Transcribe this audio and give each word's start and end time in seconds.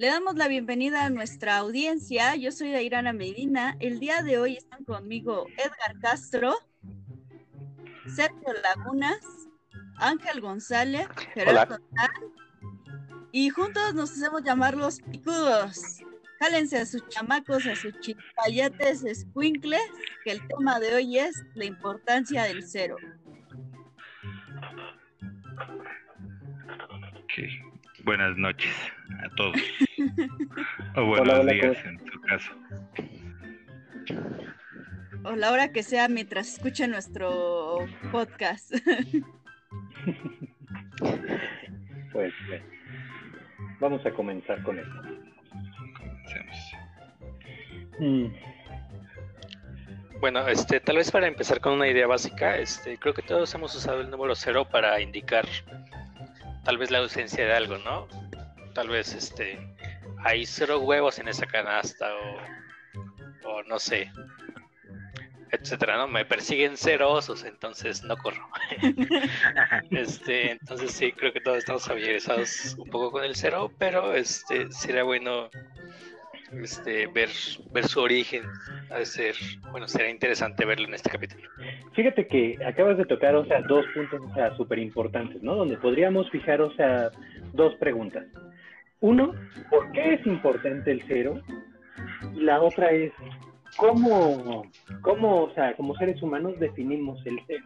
Le 0.00 0.06
damos 0.06 0.34
la 0.36 0.48
bienvenida 0.48 1.04
a 1.04 1.10
nuestra 1.10 1.58
audiencia. 1.58 2.34
Yo 2.34 2.52
soy 2.52 2.72
Dairana 2.72 3.12
Medina. 3.12 3.76
El 3.80 4.00
día 4.00 4.22
de 4.22 4.38
hoy 4.38 4.56
están 4.56 4.82
conmigo 4.84 5.46
Edgar 5.58 6.00
Castro, 6.00 6.54
Sergio 8.06 8.54
Lagunas, 8.62 9.20
Ángel 9.96 10.40
González, 10.40 11.06
Gerardo 11.34 11.76
y 13.30 13.50
juntos 13.50 13.92
nos 13.92 14.12
hacemos 14.12 14.42
llamar 14.42 14.74
los 14.74 15.02
picudos. 15.02 15.98
Jálense 16.38 16.78
a 16.78 16.86
sus 16.86 17.06
chamacos, 17.08 17.66
a 17.66 17.76
sus 17.76 17.92
chipayates, 18.00 19.04
escuincles, 19.04 19.82
que 20.24 20.30
el 20.30 20.48
tema 20.48 20.80
de 20.80 20.94
hoy 20.94 21.18
es 21.18 21.44
la 21.54 21.66
importancia 21.66 22.44
del 22.44 22.66
cero. 22.66 22.96
Buenas 28.04 28.36
noches 28.36 28.74
a 29.24 29.28
todos. 29.36 29.56
o 30.96 31.04
buenos 31.04 31.46
días 31.46 31.76
en 31.84 31.98
su 32.10 32.20
caso. 32.22 32.50
O 35.24 35.36
la 35.36 35.52
hora 35.52 35.70
que 35.72 35.82
sea 35.82 36.08
mientras 36.08 36.54
escuchen 36.54 36.90
nuestro 36.90 37.86
podcast. 38.10 38.74
pues 42.12 42.32
vamos 43.80 44.04
a 44.06 44.10
comenzar 44.12 44.62
con 44.62 44.78
esto. 44.78 45.02
Comencemos. 45.96 46.56
Mm. 47.98 48.26
Bueno, 50.20 50.46
este, 50.48 50.80
tal 50.80 50.96
vez 50.96 51.10
para 51.10 51.26
empezar 51.26 51.60
con 51.60 51.72
una 51.74 51.88
idea 51.88 52.06
básica, 52.06 52.56
este, 52.58 52.98
creo 52.98 53.14
que 53.14 53.22
todos 53.22 53.54
hemos 53.54 53.74
usado 53.74 54.02
el 54.02 54.10
número 54.10 54.34
cero 54.34 54.66
para 54.70 55.00
indicar 55.00 55.46
tal 56.64 56.78
vez 56.78 56.90
la 56.90 56.98
ausencia 56.98 57.44
de 57.44 57.52
algo, 57.52 57.78
¿no? 57.78 58.08
Tal 58.74 58.88
vez 58.88 59.14
este 59.14 59.58
hay 60.22 60.44
cero 60.46 60.80
huevos 60.80 61.18
en 61.18 61.28
esa 61.28 61.46
canasta 61.46 62.10
o, 62.14 63.48
o 63.48 63.62
no 63.64 63.78
sé, 63.78 64.10
etcétera, 65.52 65.96
¿no? 65.96 66.08
Me 66.08 66.24
persiguen 66.24 66.76
cero 66.76 67.10
osos, 67.10 67.44
entonces 67.44 68.02
no 68.02 68.16
corro. 68.16 68.46
este, 69.90 70.52
entonces 70.52 70.92
sí, 70.92 71.12
creo 71.12 71.32
que 71.32 71.40
todos 71.40 71.58
estamos 71.58 71.84
familiarizados 71.84 72.76
un 72.78 72.88
poco 72.88 73.10
con 73.10 73.24
el 73.24 73.34
cero, 73.34 73.72
pero 73.78 74.14
este 74.14 74.70
sería 74.70 75.02
bueno 75.02 75.50
este, 76.52 77.06
ver, 77.06 77.28
ver 77.72 77.84
su 77.86 78.00
origen. 78.00 78.44
Ha 78.90 78.98
de 78.98 79.06
ser, 79.06 79.34
bueno, 79.70 79.86
será 79.88 80.10
interesante 80.10 80.64
verlo 80.64 80.86
en 80.86 80.94
este 80.94 81.10
capítulo. 81.10 81.48
Fíjate 81.94 82.26
que 82.26 82.58
acabas 82.64 82.98
de 82.98 83.04
tocar, 83.04 83.34
o 83.34 83.44
sea, 83.46 83.60
dos 83.62 83.84
puntos, 83.94 84.20
o 84.20 84.34
sea, 84.34 84.56
súper 84.56 84.78
importantes, 84.78 85.42
¿no? 85.42 85.54
Donde 85.54 85.76
podríamos 85.76 86.30
fijar, 86.30 86.60
o 86.60 86.72
sea, 86.74 87.10
dos 87.52 87.74
preguntas. 87.76 88.26
Uno, 89.00 89.34
¿por 89.70 89.90
qué 89.92 90.14
es 90.14 90.26
importante 90.26 90.90
el 90.90 91.02
cero? 91.06 91.40
Y 92.34 92.40
la 92.40 92.60
otra 92.60 92.90
es, 92.90 93.12
¿cómo, 93.76 94.70
cómo, 95.02 95.44
o 95.44 95.54
sea, 95.54 95.74
como 95.74 95.96
seres 95.96 96.20
humanos 96.22 96.58
definimos 96.58 97.24
el 97.26 97.40
cero? 97.46 97.64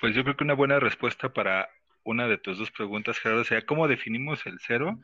Pues 0.00 0.16
yo 0.16 0.24
creo 0.24 0.36
que 0.36 0.44
una 0.44 0.54
buena 0.54 0.80
respuesta 0.80 1.32
para 1.32 1.68
una 2.04 2.26
de 2.26 2.38
tus 2.38 2.58
dos 2.58 2.70
preguntas, 2.70 3.18
Gerardo, 3.18 3.44
sea, 3.44 3.62
¿cómo 3.62 3.86
definimos 3.86 4.44
el 4.46 4.58
cero? 4.60 4.98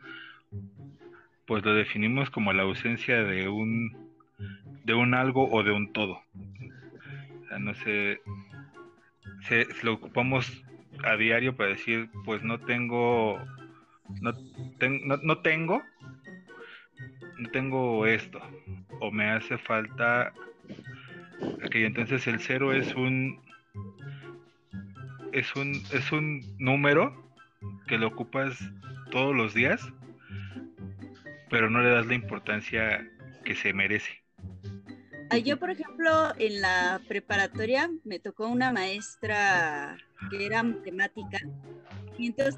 Pues 1.46 1.64
lo 1.64 1.74
definimos 1.74 2.28
como 2.30 2.52
la 2.52 2.62
ausencia 2.64 3.24
de 3.24 3.48
un 3.48 4.08
de 4.84 4.94
un 4.94 5.14
algo 5.14 5.48
o 5.50 5.62
de 5.62 5.72
un 5.72 5.92
todo. 5.92 6.22
O 7.42 7.48
sea, 7.48 7.58
no 7.58 7.74
sé, 7.74 8.20
se, 9.42 9.66
lo 9.82 9.94
ocupamos 9.94 10.64
a 11.04 11.16
diario 11.16 11.56
para 11.56 11.70
decir, 11.70 12.08
pues 12.24 12.42
no 12.42 12.58
tengo, 12.60 13.38
no, 14.20 14.32
no, 14.32 15.38
tengo, 15.42 15.82
no 17.38 17.50
tengo 17.50 18.06
esto, 18.06 18.40
o 19.00 19.10
me 19.10 19.30
hace 19.30 19.58
falta. 19.58 20.32
Entonces 21.70 22.26
el 22.26 22.40
cero 22.40 22.72
es 22.72 22.94
un, 22.94 23.40
es 25.32 25.54
un, 25.54 25.82
es 25.92 26.12
un 26.12 26.42
número 26.58 27.30
que 27.86 27.98
lo 27.98 28.08
ocupas 28.08 28.58
todos 29.10 29.34
los 29.34 29.54
días 29.54 29.92
pero 31.50 31.70
no 31.70 31.80
le 31.80 31.90
das 31.90 32.06
la 32.06 32.14
importancia 32.14 33.08
que 33.44 33.54
se 33.54 33.72
merece. 33.72 34.22
Yo, 35.44 35.58
por 35.58 35.70
ejemplo, 35.70 36.32
en 36.38 36.60
la 36.62 37.00
preparatoria 37.06 37.90
me 38.04 38.18
tocó 38.18 38.48
una 38.48 38.72
maestra 38.72 39.98
que 40.30 40.46
era 40.46 40.62
matemática 40.62 41.38
y 42.16 42.28
entonces 42.28 42.56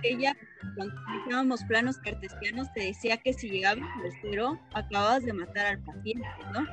que 0.00 0.10
ella, 0.10 0.36
cuando 0.76 0.94
utilizábamos 0.94 1.64
planos 1.64 1.98
cartesianos, 1.98 2.72
te 2.72 2.84
decía 2.84 3.16
que 3.16 3.32
si 3.32 3.50
llegabas 3.50 3.84
al 4.02 4.12
cero, 4.22 4.60
acababas 4.72 5.24
de 5.24 5.32
matar 5.32 5.66
al 5.66 5.78
paciente, 5.80 6.28
¿no? 6.52 6.66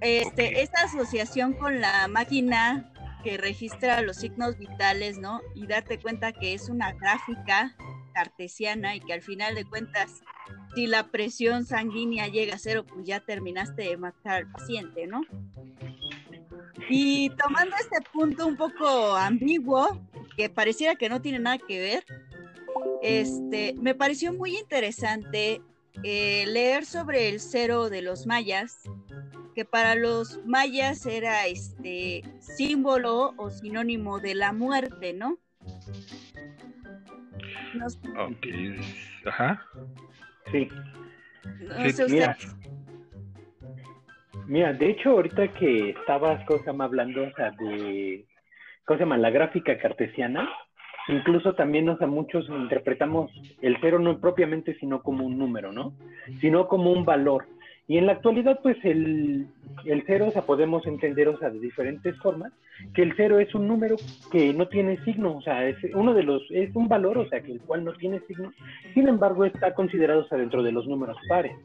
Este, 0.00 0.62
esta 0.62 0.82
asociación 0.82 1.52
con 1.52 1.80
la 1.80 2.08
máquina 2.08 2.91
que 3.22 3.36
registra 3.36 4.02
los 4.02 4.16
signos 4.16 4.58
vitales, 4.58 5.18
¿no? 5.18 5.40
Y 5.54 5.66
darte 5.66 5.98
cuenta 5.98 6.32
que 6.32 6.54
es 6.54 6.68
una 6.68 6.92
gráfica 6.92 7.76
cartesiana 8.12 8.96
y 8.96 9.00
que 9.00 9.12
al 9.12 9.22
final 9.22 9.54
de 9.54 9.64
cuentas, 9.64 10.22
si 10.74 10.86
la 10.86 11.08
presión 11.08 11.64
sanguínea 11.64 12.28
llega 12.28 12.56
a 12.56 12.58
cero, 12.58 12.84
pues 12.86 13.06
ya 13.06 13.20
terminaste 13.20 13.82
de 13.82 13.96
matar 13.96 14.42
al 14.42 14.52
paciente, 14.52 15.06
¿no? 15.06 15.22
Y 16.88 17.30
tomando 17.30 17.74
este 17.76 18.00
punto 18.12 18.46
un 18.46 18.56
poco 18.56 19.16
ambiguo, 19.16 20.00
que 20.36 20.50
pareciera 20.50 20.94
que 20.94 21.08
no 21.08 21.22
tiene 21.22 21.38
nada 21.38 21.58
que 21.58 21.80
ver, 21.80 22.04
este, 23.02 23.74
me 23.80 23.94
pareció 23.94 24.32
muy 24.32 24.56
interesante 24.56 25.60
eh, 26.02 26.44
leer 26.46 26.84
sobre 26.84 27.28
el 27.28 27.40
cero 27.40 27.90
de 27.90 28.02
los 28.02 28.26
mayas, 28.26 28.80
que 29.54 29.64
para 29.64 29.94
los 29.94 30.40
mayas 30.44 31.06
era 31.06 31.46
este 31.46 32.22
símbolo 32.40 33.34
o 33.36 33.50
sinónimo 33.50 34.18
de 34.18 34.34
la 34.34 34.52
muerte, 34.52 35.12
¿no? 35.12 35.38
Ok, 38.18 38.46
ajá. 39.26 39.64
Sí. 40.50 40.68
mira, 44.46 44.72
de 44.72 44.90
hecho, 44.90 45.10
ahorita 45.10 45.48
que 45.54 45.90
estabas, 45.90 46.44
cosa 46.46 46.70
hablando 46.78 47.24
o 47.24 47.32
sea, 47.32 47.50
de, 47.52 48.26
¿cómo 48.84 48.98
se 48.98 49.04
llama? 49.04 49.16
La 49.16 49.30
gráfica 49.30 49.78
cartesiana, 49.78 50.48
incluso 51.08 51.54
también, 51.54 51.88
o 51.88 51.96
sea, 51.96 52.06
muchos 52.06 52.48
interpretamos 52.48 53.30
el 53.60 53.76
cero 53.80 53.98
no 53.98 54.20
propiamente, 54.20 54.76
sino 54.78 55.02
como 55.02 55.24
un 55.24 55.38
número, 55.38 55.72
¿no? 55.72 55.94
Sino 56.40 56.68
como 56.68 56.92
un 56.92 57.04
valor. 57.04 57.46
Y 57.88 57.98
en 57.98 58.06
la 58.06 58.12
actualidad, 58.12 58.60
pues 58.62 58.76
el, 58.84 59.48
el 59.84 60.04
cero, 60.06 60.26
o 60.28 60.30
sea, 60.30 60.42
podemos 60.42 60.86
entender, 60.86 61.28
o 61.28 61.38
sea, 61.38 61.50
de 61.50 61.58
diferentes 61.58 62.16
formas, 62.18 62.52
que 62.94 63.02
el 63.02 63.14
cero 63.16 63.38
es 63.38 63.54
un 63.54 63.66
número 63.66 63.96
que 64.30 64.54
no 64.54 64.68
tiene 64.68 65.02
signo, 65.04 65.36
o 65.36 65.42
sea, 65.42 65.66
es 65.68 65.76
uno 65.94 66.14
de 66.14 66.22
los, 66.22 66.42
es 66.50 66.74
un 66.74 66.88
valor, 66.88 67.18
o 67.18 67.28
sea, 67.28 67.40
que 67.42 67.52
el 67.52 67.60
cual 67.60 67.84
no 67.84 67.92
tiene 67.94 68.20
signo, 68.20 68.52
sin 68.94 69.08
embargo, 69.08 69.44
está 69.44 69.74
considerado, 69.74 70.20
o 70.20 70.28
sea, 70.28 70.38
dentro 70.38 70.62
de 70.62 70.72
los 70.72 70.86
números 70.86 71.16
pares. 71.28 71.56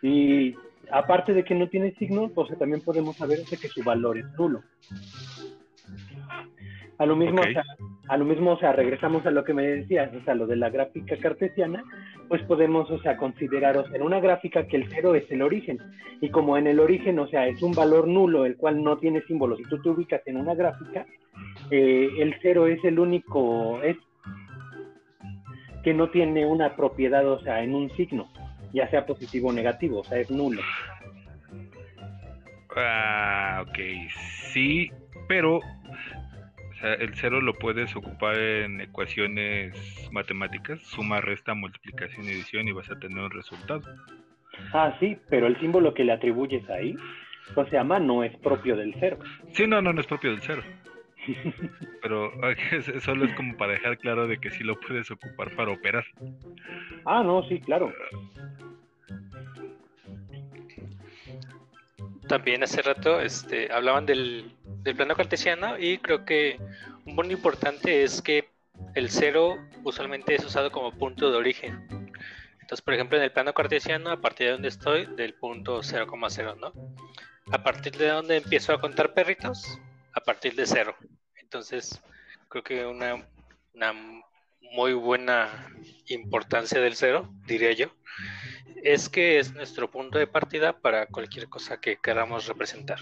Y 0.00 0.54
aparte 0.90 1.34
de 1.34 1.44
que 1.44 1.54
no 1.54 1.68
tiene 1.68 1.92
signo, 1.94 2.30
o 2.34 2.46
sea, 2.46 2.56
también 2.56 2.80
podemos 2.80 3.16
saber, 3.16 3.40
o 3.40 3.44
sea, 3.44 3.58
que 3.58 3.68
su 3.68 3.82
valor 3.82 4.18
es 4.18 4.26
nulo. 4.38 4.62
A 6.98 7.06
lo 7.06 7.16
mismo, 7.16 7.40
o 7.40 7.44
sea, 7.44 7.64
a 8.08 8.16
lo 8.16 8.24
mismo, 8.24 8.52
o 8.52 8.58
sea, 8.58 8.72
regresamos 8.72 9.24
a 9.26 9.30
lo 9.30 9.44
que 9.44 9.54
me 9.54 9.62
decías, 9.62 10.12
o 10.14 10.22
sea, 10.24 10.34
lo 10.34 10.46
de 10.46 10.56
la 10.56 10.70
gráfica 10.70 11.16
cartesiana, 11.16 11.82
pues 12.28 12.42
podemos, 12.42 12.90
o 12.90 12.98
sea, 13.00 13.16
consideraros 13.16 13.92
en 13.94 14.02
una 14.02 14.20
gráfica 14.20 14.66
que 14.66 14.76
el 14.76 14.88
cero 14.90 15.14
es 15.14 15.30
el 15.30 15.42
origen. 15.42 15.78
Y 16.20 16.28
como 16.30 16.56
en 16.56 16.66
el 16.66 16.80
origen, 16.80 17.18
o 17.18 17.26
sea, 17.26 17.46
es 17.46 17.62
un 17.62 17.72
valor 17.72 18.06
nulo, 18.06 18.44
el 18.44 18.56
cual 18.56 18.82
no 18.82 18.98
tiene 18.98 19.22
símbolos, 19.22 19.58
si 19.58 19.64
tú 19.64 19.80
te 19.80 19.88
ubicas 19.88 20.22
en 20.26 20.36
una 20.36 20.54
gráfica, 20.54 21.06
eh, 21.70 22.10
el 22.18 22.34
cero 22.42 22.66
es 22.66 22.84
el 22.84 22.98
único, 22.98 23.80
es 23.82 23.96
que 25.82 25.94
no 25.94 26.10
tiene 26.10 26.46
una 26.46 26.76
propiedad, 26.76 27.26
o 27.26 27.40
sea, 27.40 27.62
en 27.62 27.74
un 27.74 27.90
signo, 27.90 28.28
ya 28.72 28.88
sea 28.90 29.06
positivo 29.06 29.48
o 29.48 29.52
negativo, 29.52 30.00
o 30.00 30.04
sea, 30.04 30.18
es 30.18 30.30
nulo. 30.30 30.62
Ah, 32.76 33.64
ok, 33.66 33.78
sí, 34.52 34.90
pero 35.28 35.60
el 36.82 37.14
cero 37.14 37.40
lo 37.40 37.54
puedes 37.54 37.94
ocupar 37.94 38.36
en 38.36 38.80
ecuaciones 38.80 39.74
matemáticas, 40.10 40.80
suma, 40.82 41.20
resta, 41.20 41.54
multiplicación, 41.54 42.26
edición 42.26 42.68
y 42.68 42.72
vas 42.72 42.90
a 42.90 42.98
tener 42.98 43.18
un 43.18 43.30
resultado. 43.30 43.82
Ah, 44.72 44.96
sí, 45.00 45.16
pero 45.28 45.46
el 45.46 45.58
símbolo 45.60 45.94
que 45.94 46.04
le 46.04 46.12
atribuyes 46.12 46.68
ahí, 46.68 46.96
o 47.54 47.66
sea, 47.66 47.84
no 47.84 48.24
es 48.24 48.36
propio 48.38 48.76
del 48.76 48.94
cero. 48.98 49.18
Sí, 49.52 49.66
no, 49.66 49.80
no, 49.80 49.92
no 49.92 50.00
es 50.00 50.06
propio 50.06 50.30
del 50.30 50.40
cero. 50.40 50.62
pero 52.02 52.32
solo 53.00 53.24
es 53.26 53.34
como 53.34 53.56
para 53.56 53.74
dejar 53.74 53.98
claro 53.98 54.26
de 54.26 54.38
que 54.38 54.50
sí 54.50 54.64
lo 54.64 54.78
puedes 54.80 55.10
ocupar 55.10 55.54
para 55.54 55.70
operar. 55.70 56.04
Ah, 57.04 57.22
no, 57.22 57.42
sí, 57.48 57.60
claro. 57.60 57.92
También 62.28 62.62
hace 62.62 62.82
rato 62.82 63.20
este, 63.20 63.70
hablaban 63.72 64.06
del 64.06 64.52
del 64.82 64.96
plano 64.96 65.14
cartesiano 65.14 65.78
y 65.78 65.98
creo 65.98 66.24
que 66.24 66.58
un 67.06 67.16
punto 67.16 67.32
importante 67.32 68.02
es 68.02 68.20
que 68.22 68.48
el 68.94 69.10
cero 69.10 69.58
usualmente 69.84 70.34
es 70.34 70.44
usado 70.44 70.70
como 70.70 70.92
punto 70.92 71.30
de 71.30 71.36
origen. 71.36 71.86
Entonces, 72.60 72.82
por 72.82 72.94
ejemplo, 72.94 73.18
en 73.18 73.24
el 73.24 73.32
plano 73.32 73.52
cartesiano, 73.52 74.10
a 74.10 74.20
partir 74.20 74.46
de 74.46 74.52
donde 74.52 74.68
estoy, 74.68 75.06
del 75.14 75.34
punto 75.34 75.80
0,0, 75.80 76.56
¿no? 76.58 76.72
A 77.52 77.62
partir 77.62 77.96
de 77.96 78.08
donde 78.08 78.36
empiezo 78.36 78.72
a 78.72 78.80
contar 78.80 79.14
perritos, 79.14 79.78
a 80.14 80.20
partir 80.20 80.54
de 80.54 80.66
cero. 80.66 80.96
Entonces, 81.36 82.00
creo 82.48 82.62
que 82.62 82.86
una, 82.86 83.26
una 83.74 83.92
muy 84.72 84.94
buena 84.94 85.68
importancia 86.06 86.80
del 86.80 86.96
cero, 86.96 87.28
diría 87.46 87.72
yo, 87.72 87.88
es 88.82 89.08
que 89.08 89.38
es 89.38 89.52
nuestro 89.52 89.90
punto 89.90 90.18
de 90.18 90.26
partida 90.26 90.72
para 90.78 91.06
cualquier 91.06 91.48
cosa 91.48 91.80
que 91.80 91.96
queramos 91.96 92.46
representar. 92.46 92.98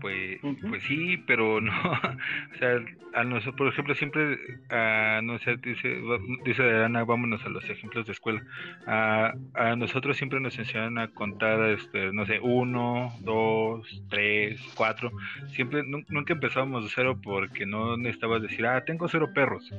Pues, 0.00 0.40
pues 0.68 0.82
sí, 0.84 1.16
pero 1.26 1.60
no, 1.60 1.72
o 2.54 2.58
sea, 2.58 2.80
a 3.14 3.24
nosotros, 3.24 3.56
por 3.56 3.68
ejemplo, 3.68 3.94
siempre, 3.94 4.38
a, 4.70 5.20
no 5.22 5.38
sé, 5.38 5.56
dice, 5.56 6.00
dice 6.44 6.84
Ana, 6.84 7.04
vámonos 7.04 7.44
a 7.44 7.48
los 7.48 7.68
ejemplos 7.68 8.06
de 8.06 8.12
escuela, 8.12 8.42
a, 8.86 9.32
a 9.54 9.76
nosotros 9.76 10.16
siempre 10.16 10.40
nos 10.40 10.58
enseñan 10.58 10.98
a 10.98 11.08
contar, 11.08 11.62
este, 11.70 12.12
no 12.12 12.24
sé, 12.26 12.40
uno, 12.40 13.12
dos, 13.20 14.02
tres, 14.08 14.60
cuatro, 14.74 15.12
siempre, 15.48 15.82
nunca 15.84 16.32
empezábamos 16.32 16.84
de 16.84 16.90
cero 16.94 17.18
porque 17.22 17.66
no 17.66 17.96
necesitabas 17.96 18.42
decir, 18.42 18.66
ah, 18.66 18.84
tengo 18.84 19.08
cero 19.08 19.30
perros, 19.34 19.70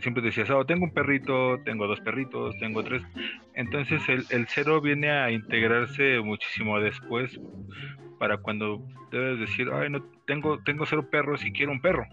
siempre 0.00 0.22
decías, 0.22 0.50
oh, 0.50 0.64
tengo 0.66 0.84
un 0.84 0.92
perrito, 0.92 1.58
tengo 1.64 1.86
dos 1.86 2.00
perritos, 2.00 2.54
tengo 2.58 2.82
tres. 2.82 3.02
Entonces 3.54 4.06
el, 4.08 4.24
el, 4.30 4.46
cero 4.48 4.80
viene 4.80 5.10
a 5.10 5.30
integrarse 5.30 6.20
muchísimo 6.20 6.78
después 6.78 7.40
para 8.18 8.38
cuando 8.38 8.80
debes 9.10 9.40
decir, 9.40 9.68
ay, 9.72 9.90
no, 9.90 10.02
tengo, 10.26 10.58
tengo 10.64 10.86
cero 10.86 11.08
perros 11.10 11.44
y 11.44 11.52
quiero 11.52 11.72
un 11.72 11.80
perro. 11.80 12.06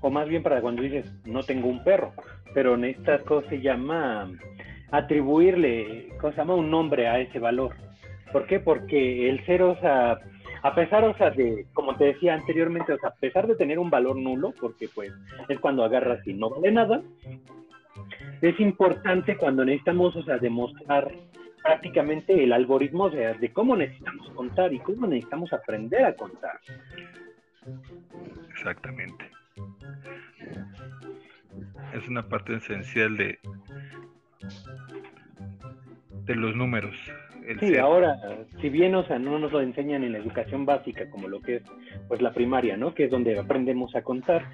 O 0.00 0.10
más 0.10 0.28
bien 0.28 0.42
para 0.42 0.60
cuando 0.60 0.82
dices, 0.82 1.10
no 1.24 1.42
tengo 1.42 1.68
un 1.68 1.82
perro, 1.82 2.12
pero 2.52 2.74
en 2.74 2.84
esta 2.84 3.18
cosa 3.20 3.48
se 3.48 3.60
llama 3.60 4.30
atribuirle, 4.90 6.08
cosa 6.20 6.34
se 6.34 6.38
llama 6.38 6.54
un 6.54 6.70
nombre 6.70 7.08
a 7.08 7.20
ese 7.20 7.38
valor. 7.38 7.74
¿Por 8.32 8.46
qué? 8.46 8.60
Porque 8.60 9.28
el 9.30 9.40
cero, 9.46 9.74
o 9.76 9.80
sea, 9.80 10.18
a 10.62 10.74
pesar, 10.74 11.04
o 11.04 11.16
sea, 11.16 11.30
de, 11.30 11.66
como 11.72 11.96
te 11.96 12.06
decía 12.06 12.34
anteriormente, 12.34 12.92
o 12.92 12.98
sea, 12.98 13.10
a 13.10 13.14
pesar 13.14 13.46
de 13.46 13.54
tener 13.54 13.78
un 13.78 13.90
valor 13.90 14.16
nulo, 14.16 14.52
porque 14.60 14.88
pues 14.94 15.12
es 15.48 15.58
cuando 15.60 15.84
agarras 15.84 16.26
y 16.26 16.32
no 16.32 16.50
vale 16.50 16.72
nada, 16.72 17.02
es 18.40 18.58
importante 18.60 19.36
cuando 19.36 19.64
necesitamos, 19.64 20.16
o 20.16 20.22
sea, 20.22 20.38
demostrar 20.38 21.12
prácticamente 21.64 22.44
el 22.44 22.52
algoritmo 22.52 23.08
de, 23.08 23.50
cómo 23.54 23.74
necesitamos 23.74 24.30
contar 24.32 24.70
y 24.74 24.78
cómo 24.80 25.06
necesitamos 25.06 25.50
aprender 25.54 26.04
a 26.04 26.14
contar. 26.14 26.60
Exactamente. 28.50 29.30
Es 31.94 32.06
una 32.06 32.28
parte 32.28 32.54
esencial 32.56 33.16
de, 33.16 33.38
de 36.26 36.34
los 36.34 36.54
números. 36.54 36.94
Sí, 37.60 37.78
ahora, 37.78 38.16
si 38.60 38.68
bien, 38.68 38.94
o 38.94 39.06
sea, 39.06 39.18
no 39.18 39.38
nos 39.38 39.50
lo 39.50 39.62
enseñan 39.62 40.04
en 40.04 40.12
la 40.12 40.18
educación 40.18 40.66
básica, 40.66 41.08
como 41.08 41.28
lo 41.28 41.40
que 41.40 41.56
es, 41.56 41.62
pues, 42.08 42.20
la 42.20 42.34
primaria, 42.34 42.76
¿no? 42.76 42.94
Que 42.94 43.04
es 43.04 43.10
donde 43.10 43.38
aprendemos 43.38 43.94
a 43.96 44.02
contar, 44.02 44.50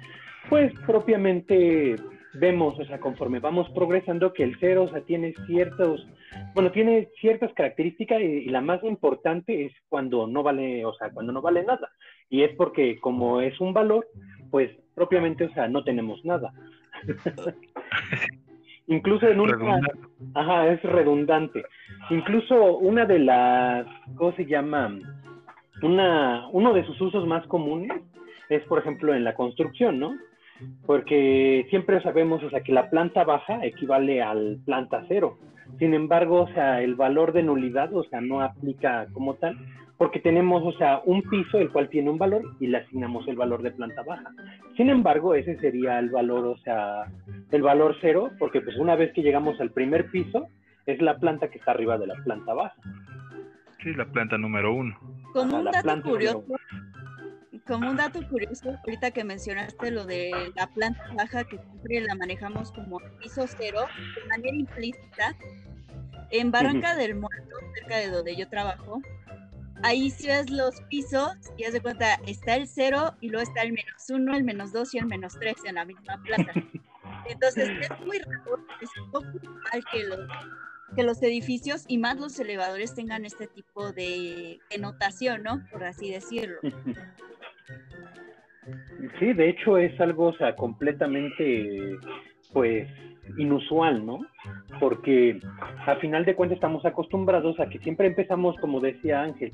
pues, 0.49 0.73
propiamente 0.85 1.97
vemos, 2.33 2.79
o 2.79 2.85
sea, 2.85 2.99
conforme 2.99 3.39
vamos 3.39 3.69
progresando, 3.71 4.33
que 4.33 4.43
el 4.43 4.57
cero, 4.59 4.83
o 4.83 4.89
sea, 4.89 5.01
tiene 5.01 5.33
ciertos, 5.47 6.07
bueno, 6.53 6.71
tiene 6.71 7.09
ciertas 7.19 7.53
características 7.53 8.21
y, 8.21 8.45
la 8.45 8.61
más 8.61 8.83
importante 8.83 9.65
es 9.65 9.73
cuando 9.89 10.27
no 10.27 10.43
vale, 10.43 10.85
o 10.85 10.93
sea, 10.93 11.09
cuando 11.11 11.31
no 11.31 11.41
vale 11.41 11.63
nada. 11.63 11.89
Y 12.29 12.43
es 12.43 12.55
porque 12.55 12.99
como 12.99 13.41
es 13.41 13.59
un 13.59 13.73
valor, 13.73 14.07
pues 14.49 14.71
propiamente, 14.95 15.45
o 15.45 15.53
sea, 15.53 15.67
no 15.67 15.83
tenemos 15.83 16.23
nada. 16.23 16.53
Incluso 18.87 19.27
en 19.27 19.39
un... 19.39 19.51
Ajá, 20.33 20.67
es 20.67 20.81
redundante. 20.83 21.63
Incluso 22.09 22.77
una 22.77 23.05
de 23.05 23.19
las, 23.19 23.85
¿cómo 24.15 24.33
se 24.33 24.45
llama? 24.45 24.97
Una, 25.81 26.47
uno 26.51 26.73
de 26.73 26.85
sus 26.85 26.99
usos 26.99 27.25
más 27.25 27.45
comunes 27.47 27.91
es, 28.49 28.63
por 28.65 28.79
ejemplo, 28.79 29.13
en 29.13 29.23
la 29.23 29.33
construcción, 29.33 29.99
¿no? 29.99 30.17
Porque 30.85 31.65
siempre 31.69 32.01
sabemos, 32.01 32.43
o 32.43 32.49
sea, 32.49 32.61
que 32.61 32.73
la 32.73 32.89
planta 32.89 33.23
baja 33.23 33.65
equivale 33.65 34.21
al 34.21 34.59
planta 34.65 35.05
cero. 35.07 35.37
Sin 35.79 35.93
embargo, 35.93 36.41
o 36.41 36.47
sea, 36.49 36.81
el 36.81 36.95
valor 36.95 37.33
de 37.33 37.43
nulidad, 37.43 37.93
o 37.95 38.03
sea, 38.03 38.21
no 38.21 38.41
aplica 38.41 39.07
como 39.13 39.35
tal, 39.35 39.57
porque 39.97 40.19
tenemos, 40.19 40.63
o 40.65 40.77
sea, 40.77 41.01
un 41.05 41.21
piso 41.21 41.59
el 41.59 41.69
cual 41.69 41.87
tiene 41.89 42.09
un 42.09 42.17
valor 42.17 42.41
y 42.59 42.67
le 42.67 42.79
asignamos 42.79 43.27
el 43.27 43.35
valor 43.35 43.61
de 43.61 43.71
planta 43.71 44.01
baja. 44.01 44.31
Sin 44.75 44.89
embargo, 44.89 45.35
ese 45.35 45.57
sería 45.59 45.99
el 45.99 46.09
valor, 46.09 46.45
o 46.45 46.57
sea, 46.57 47.05
el 47.51 47.61
valor 47.61 47.95
cero, 48.01 48.31
porque 48.39 48.61
pues 48.61 48.77
una 48.77 48.95
vez 48.95 49.13
que 49.13 49.21
llegamos 49.21 49.61
al 49.61 49.71
primer 49.71 50.09
piso, 50.09 50.47
es 50.85 51.01
la 51.01 51.17
planta 51.17 51.49
que 51.49 51.59
está 51.59 51.71
arriba 51.71 51.97
de 51.97 52.07
la 52.07 52.15
planta 52.23 52.53
baja. 52.53 52.75
Sí, 53.83 53.93
la 53.93 54.05
planta 54.05 54.37
número 54.37 54.73
uno. 54.73 54.97
Como 55.33 55.59
un 55.59 55.65
dato 55.65 56.01
curioso, 56.01 56.45
como 57.67 57.89
un 57.89 57.97
dato 57.97 58.27
curioso, 58.27 58.77
ahorita 58.85 59.11
que 59.11 59.23
mencionaste 59.23 59.91
lo 59.91 60.05
de 60.05 60.51
la 60.55 60.67
planta 60.67 61.03
baja, 61.15 61.43
que 61.43 61.57
siempre 61.57 62.01
la 62.01 62.15
manejamos 62.15 62.71
como 62.71 62.99
piso 63.19 63.45
cero, 63.47 63.85
de 64.15 64.27
manera 64.27 64.55
implícita, 64.55 65.35
en 66.31 66.51
Barranca 66.51 66.95
del 66.95 67.15
Muerto, 67.15 67.55
cerca 67.75 67.97
de 67.97 68.09
donde 68.09 68.35
yo 68.35 68.47
trabajo, 68.49 69.01
ahí 69.83 70.09
si 70.09 70.27
ves 70.27 70.49
los 70.49 70.81
pisos 70.89 71.33
y 71.57 71.65
haz 71.65 71.73
de 71.73 71.81
cuenta, 71.81 72.15
está 72.25 72.55
el 72.55 72.67
cero 72.67 73.15
y 73.21 73.29
luego 73.29 73.43
está 73.43 73.61
el 73.61 73.73
menos 73.73 74.09
uno, 74.09 74.35
el 74.35 74.43
menos 74.43 74.71
dos 74.71 74.93
y 74.93 74.97
el 74.97 75.05
menos 75.05 75.33
tres 75.39 75.55
en 75.65 75.75
la 75.75 75.85
misma 75.85 76.21
planta. 76.23 76.53
Entonces 77.27 77.69
es 77.81 77.99
muy 78.05 78.19
raro, 78.19 78.65
es 78.81 78.89
poco 79.11 79.25
normal 79.25 79.85
que 79.91 80.03
los, 80.03 80.19
que 80.95 81.03
los 81.03 81.21
edificios 81.21 81.85
y 81.87 81.97
más 81.97 82.17
los 82.17 82.39
elevadores 82.39 82.95
tengan 82.95 83.25
este 83.25 83.47
tipo 83.47 83.91
de, 83.91 84.59
de 84.69 84.77
notación, 84.77 85.43
¿no? 85.43 85.65
Por 85.71 85.83
así 85.83 86.11
decirlo. 86.11 86.59
Sí, 89.19 89.33
de 89.33 89.49
hecho 89.49 89.77
es 89.77 89.99
algo, 89.99 90.27
o 90.27 90.33
sea, 90.33 90.55
completamente, 90.55 91.97
pues, 92.53 92.87
inusual, 93.37 94.05
¿no? 94.05 94.19
Porque 94.79 95.39
a 95.85 95.95
final 95.95 96.25
de 96.25 96.35
cuentas 96.35 96.57
estamos 96.57 96.85
acostumbrados 96.85 97.59
a 97.59 97.67
que 97.67 97.79
siempre 97.79 98.07
empezamos, 98.07 98.55
como 98.57 98.79
decía 98.79 99.21
Ángel, 99.21 99.53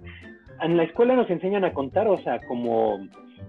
en 0.61 0.77
la 0.77 0.83
escuela 0.83 1.15
nos 1.15 1.29
enseñan 1.29 1.65
a 1.65 1.73
contar, 1.73 2.07
o 2.07 2.17
sea, 2.19 2.39
como 2.47 2.99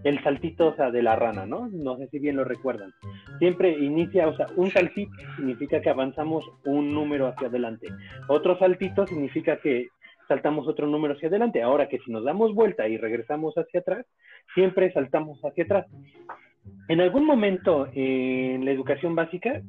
el 0.04 0.22
saltito, 0.22 0.68
o 0.68 0.76
sea, 0.76 0.90
de 0.90 1.02
la 1.02 1.16
rana, 1.16 1.46
¿no? 1.46 1.68
No 1.68 1.96
sé 1.96 2.08
si 2.08 2.18
bien 2.18 2.36
lo 2.36 2.44
recuerdan. 2.44 2.92
Siempre 3.38 3.70
inicia, 3.70 4.28
o 4.28 4.36
sea, 4.36 4.46
un 4.56 4.70
saltito 4.70 5.12
significa 5.36 5.80
que 5.80 5.90
avanzamos 5.90 6.44
un 6.64 6.92
número 6.92 7.26
hacia 7.28 7.48
adelante. 7.48 7.88
Otro 8.28 8.58
saltito 8.58 9.06
significa 9.06 9.56
que 9.56 9.88
saltamos 10.28 10.68
otro 10.68 10.86
número 10.86 11.14
hacia 11.14 11.28
adelante. 11.28 11.62
Ahora 11.62 11.88
que 11.88 11.98
si 11.98 12.12
nos 12.12 12.24
damos 12.24 12.54
vuelta 12.54 12.86
y 12.86 12.96
regresamos 12.96 13.56
hacia 13.56 13.80
atrás, 13.80 14.06
siempre 14.54 14.92
saltamos 14.92 15.40
hacia 15.42 15.64
atrás. 15.64 15.86
En 16.88 17.00
algún 17.00 17.24
momento 17.24 17.88
en 17.94 18.64
la 18.64 18.70
educación 18.70 19.14
básica 19.14 19.62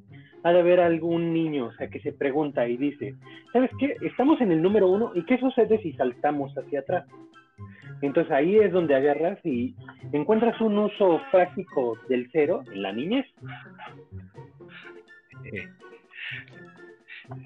ha 0.44 0.51
de 0.51 0.60
haber 0.60 0.80
algún 0.80 1.34
niño 1.34 1.72
que 1.92 2.00
se 2.00 2.13
pregunta 2.13 2.68
y 2.68 2.78
dice, 2.78 3.16
¿sabes 3.51 3.72
qué? 3.80 3.96
Estamos 4.01 4.39
en 4.42 4.51
el 4.51 4.62
número 4.62 4.88
uno 4.88 5.12
y 5.16 5.25
¿qué 5.25 5.38
sucede 5.38 5.82
si 5.82 5.94
saltamos 5.94 6.54
hacia 6.58 6.82
atrás? 6.82 7.06
Entonces 8.01 8.32
ahí 8.32 8.58
es 8.58 8.72
donde 8.72 8.96
agarras 8.96 9.44
y 9.46 9.75
encuentras 10.13 10.60
un 10.62 10.78
uso 10.78 11.22
práctico 11.32 11.98
del 12.08 12.30
cero 12.32 12.63
en 12.72 12.82
la 12.82 12.94
niñez. 12.94 13.25
Eh, 15.44 15.68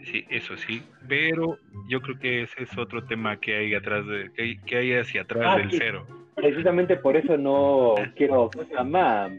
Sí, 0.06 0.26
eso 0.30 0.56
sí, 0.58 0.82
pero 1.08 1.58
yo 1.88 2.02
creo 2.02 2.18
que 2.20 2.42
ese 2.44 2.64
es 2.64 2.78
otro 2.78 3.04
tema 3.06 3.40
que 3.40 3.56
hay 3.56 3.74
atrás 3.74 4.06
de, 4.08 4.32
que 4.66 4.78
hay, 4.78 4.94
hacia 4.94 5.24
atrás 5.24 5.46
ah, 5.48 5.58
del 5.58 5.72
cero. 5.72 6.08
Precisamente 6.36 6.96
por 6.96 7.18
eso 7.18 7.38
no 7.38 7.96
quiero 8.16 8.50
más, 8.86 9.32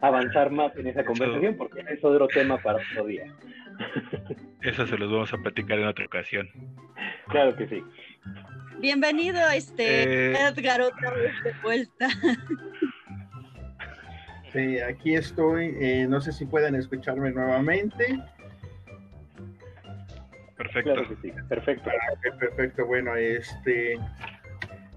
avanzar 0.00 0.50
más 0.50 0.76
en 0.76 0.88
esa 0.88 1.04
conversación, 1.04 1.56
porque 1.56 1.80
es 1.88 2.04
otro 2.04 2.28
tema 2.28 2.58
para 2.58 2.78
otro 2.78 3.06
día. 3.06 3.24
Eso 4.62 4.86
se 4.88 4.98
los 4.98 5.10
vamos 5.10 5.32
a 5.32 5.38
platicar 5.38 5.78
en 5.78 5.86
otra 5.86 6.04
ocasión. 6.04 6.48
Claro 7.28 7.54
que 7.54 7.68
sí. 7.68 7.84
Bienvenido, 8.80 9.38
este 9.50 10.32
eh, 10.32 10.36
Edgar, 10.36 10.80
otra 10.80 11.12
vez 11.12 11.32
de 11.44 11.52
vuelta. 11.62 12.08
Sí, 14.52 14.80
aquí 14.80 15.14
estoy. 15.14 15.76
Eh, 15.78 16.06
no 16.08 16.20
sé 16.20 16.32
si 16.32 16.46
pueden 16.46 16.74
escucharme 16.74 17.30
nuevamente. 17.32 18.18
Perfecto. 20.84 21.48
Perfecto. 21.48 21.90
Ah, 21.90 22.36
perfecto. 22.38 22.86
Bueno, 22.86 23.14
este 23.16 23.98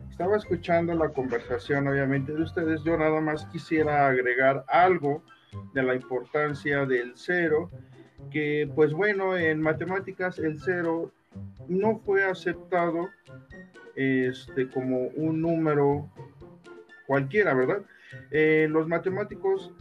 estaba 0.10 0.38
escuchando 0.38 0.94
la 0.94 1.10
conversación, 1.10 1.88
obviamente, 1.88 2.32
de 2.32 2.44
ustedes. 2.44 2.84
Yo 2.84 2.98
nada 2.98 3.20
más 3.22 3.46
quisiera 3.48 4.08
agregar 4.08 4.64
algo 4.68 5.24
de 5.74 5.84
la 5.84 5.96
importancia 5.96 6.86
del 6.86 7.14
cero, 7.16 7.72
que 8.30 8.70
pues 8.76 8.94
bueno, 8.94 9.36
en 9.36 9.62
matemáticas 9.62 10.38
el 10.38 10.60
cero 10.62 11.12
no 11.68 11.98
fue 12.00 12.24
aceptado 12.24 13.10
este, 13.96 14.70
como 14.70 15.08
un 15.16 15.42
número 15.42 16.10
cualquiera, 17.08 17.54
¿verdad? 17.54 17.82
Eh, 18.30 18.68
los 18.70 18.88
matemáticos 18.88 19.74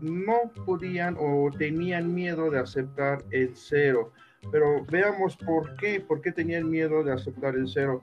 no 0.00 0.52
podían 0.64 1.16
o 1.18 1.50
tenían 1.56 2.14
miedo 2.14 2.50
de 2.50 2.60
aceptar 2.60 3.24
el 3.30 3.56
cero. 3.56 4.12
Pero 4.50 4.84
veamos 4.86 5.36
por 5.36 5.76
qué, 5.76 6.00
por 6.00 6.20
qué 6.20 6.32
tenían 6.32 6.70
miedo 6.70 7.02
de 7.02 7.12
aceptar 7.12 7.54
el 7.54 7.68
cero. 7.68 8.02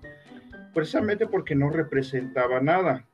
Precisamente 0.73 1.27
porque 1.27 1.55
no 1.55 1.69
representaba 1.69 2.59
nada. 2.59 3.05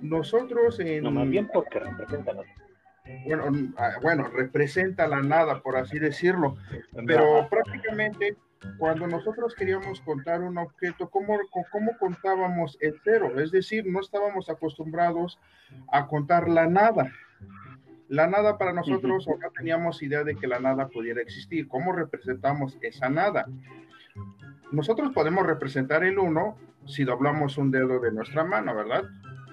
Nosotros 0.00 0.80
en... 0.80 1.04
No, 1.04 1.10
más 1.10 1.28
bien 1.28 1.48
porque 1.52 1.78
representa 1.78 2.32
nada. 2.32 2.46
Bueno, 3.24 3.72
ah, 3.76 3.92
bueno, 4.02 4.28
representa 4.28 5.06
la 5.08 5.20
nada, 5.20 5.60
por 5.62 5.76
así 5.76 5.98
decirlo. 5.98 6.56
Pero 7.06 7.48
prácticamente 7.48 8.36
cuando 8.78 9.06
nosotros 9.06 9.54
queríamos 9.54 10.00
contar 10.02 10.42
un 10.42 10.58
objeto, 10.58 11.08
¿cómo, 11.10 11.38
¿cómo 11.70 11.96
contábamos 11.98 12.76
el 12.80 13.00
cero? 13.04 13.40
Es 13.40 13.50
decir, 13.50 13.86
no 13.86 14.00
estábamos 14.00 14.50
acostumbrados 14.50 15.38
a 15.90 16.06
contar 16.06 16.48
la 16.48 16.66
nada. 16.66 17.10
La 18.10 18.26
nada 18.26 18.58
para 18.58 18.72
nosotros, 18.72 19.26
o 19.28 19.38
no 19.38 19.50
teníamos 19.52 20.02
idea 20.02 20.24
de 20.24 20.34
que 20.34 20.48
la 20.48 20.58
nada 20.58 20.88
pudiera 20.88 21.22
existir. 21.22 21.68
¿Cómo 21.68 21.92
representamos 21.92 22.76
esa 22.82 23.08
nada? 23.08 23.46
Nosotros 24.72 25.12
podemos 25.12 25.46
representar 25.46 26.02
el 26.02 26.18
1 26.18 26.56
si 26.86 27.04
doblamos 27.04 27.56
un 27.56 27.70
dedo 27.70 28.00
de 28.00 28.10
nuestra 28.10 28.42
mano, 28.42 28.74
¿verdad? 28.74 29.04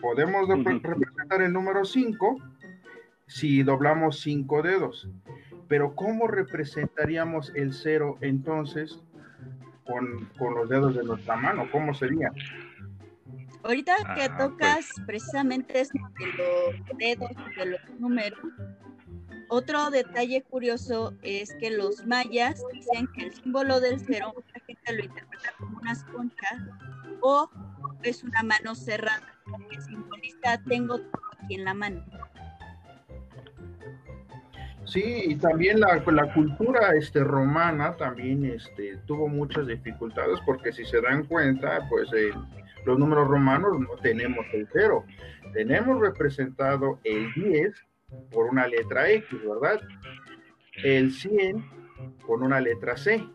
Podemos 0.02 0.50
representar 0.50 1.44
el 1.44 1.54
número 1.54 1.86
5 1.86 2.38
si 3.28 3.62
doblamos 3.62 4.22
cinco 4.22 4.64
dedos. 4.64 5.08
Pero 5.68 5.94
¿cómo 5.94 6.28
representaríamos 6.28 7.52
el 7.56 7.74
cero 7.74 8.18
entonces 8.22 9.00
con, 9.86 10.30
los 10.40 10.68
dedos 10.68 10.96
de 10.96 11.04
nuestra 11.04 11.36
mano? 11.36 11.68
¿Cómo 11.72 11.94
sería? 11.94 12.32
Ahorita 13.68 13.96
que 14.16 14.24
ah, 14.24 14.38
tocas 14.38 14.88
pues. 14.96 15.06
precisamente 15.06 15.82
es 15.82 15.90
de 15.90 16.00
los 16.00 16.98
dedos, 16.98 17.32
de 17.58 17.66
los 17.66 18.00
números, 18.00 18.40
otro 19.50 19.90
detalle 19.92 20.42
curioso 20.44 21.14
es 21.22 21.54
que 21.56 21.72
los 21.72 22.06
mayas 22.06 22.62
dicen 22.74 23.08
que 23.14 23.26
el 23.26 23.34
símbolo 23.34 23.82
del 23.82 24.00
cero, 24.00 24.34
mucha 24.34 24.66
gente 24.66 24.94
lo 24.94 25.04
interpreta 25.04 25.54
como 25.58 25.80
una 25.80 25.94
concha 26.14 26.66
o 27.22 27.50
es 28.04 28.24
una 28.24 28.42
mano 28.44 28.74
cerrada, 28.74 29.34
que 29.70 29.82
simboliza 29.82 30.62
tengo 30.68 31.00
todo 31.00 31.22
aquí 31.44 31.56
en 31.56 31.66
la 31.66 31.74
mano. 31.74 32.06
Sí, 34.88 35.24
y 35.25 35.36
también 35.36 35.82
la, 35.82 36.01
la, 36.06 36.34
cultura 36.34 36.96
este, 36.96 37.22
romana 37.22 37.96
también 37.98 38.46
este, 38.46 38.98
tuvo 39.06 39.27
muchas 39.27 39.67
dificultades 39.67 40.39
porque 40.46 40.72
si 40.72 40.86
se 40.86 41.01
dan 41.01 41.25
cuenta, 41.25 41.86
pues 41.89 42.10
eh, 42.13 42.32
los 42.86 42.98
números 42.98 43.27
romanos 43.27 43.77
no 43.79 43.98
tenemos 44.01 44.46
el 44.53 44.65
cero, 44.72 45.03
tenemos 45.53 46.00
representado 46.00 47.00
el 47.03 47.34
10 47.34 47.74
por 48.32 48.46
una 48.46 48.65
letra 48.65 49.12
X, 49.12 49.27
¿verdad? 49.46 49.82
El 50.84 51.12
100 51.12 51.65
con 52.25 52.41
una 52.41 52.62
letra 52.62 52.96
C 52.96 53.27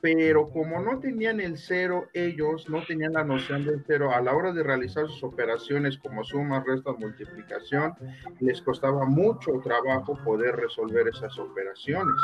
pero 0.00 0.48
como 0.50 0.80
no 0.80 0.98
tenían 1.00 1.40
el 1.40 1.58
cero, 1.58 2.06
ellos 2.12 2.68
no 2.68 2.82
tenían 2.84 3.14
la 3.14 3.24
noción 3.24 3.64
del 3.64 3.82
cero 3.86 4.10
a 4.14 4.20
la 4.20 4.34
hora 4.34 4.52
de 4.52 4.62
realizar 4.62 5.06
sus 5.06 5.22
operaciones 5.24 5.98
como 5.98 6.22
suma, 6.24 6.62
resta, 6.66 6.92
multiplicación, 6.92 7.94
les 8.40 8.62
costaba 8.62 9.04
mucho 9.06 9.52
trabajo 9.64 10.18
poder 10.24 10.56
resolver 10.56 11.08
esas 11.08 11.38
operaciones. 11.38 12.14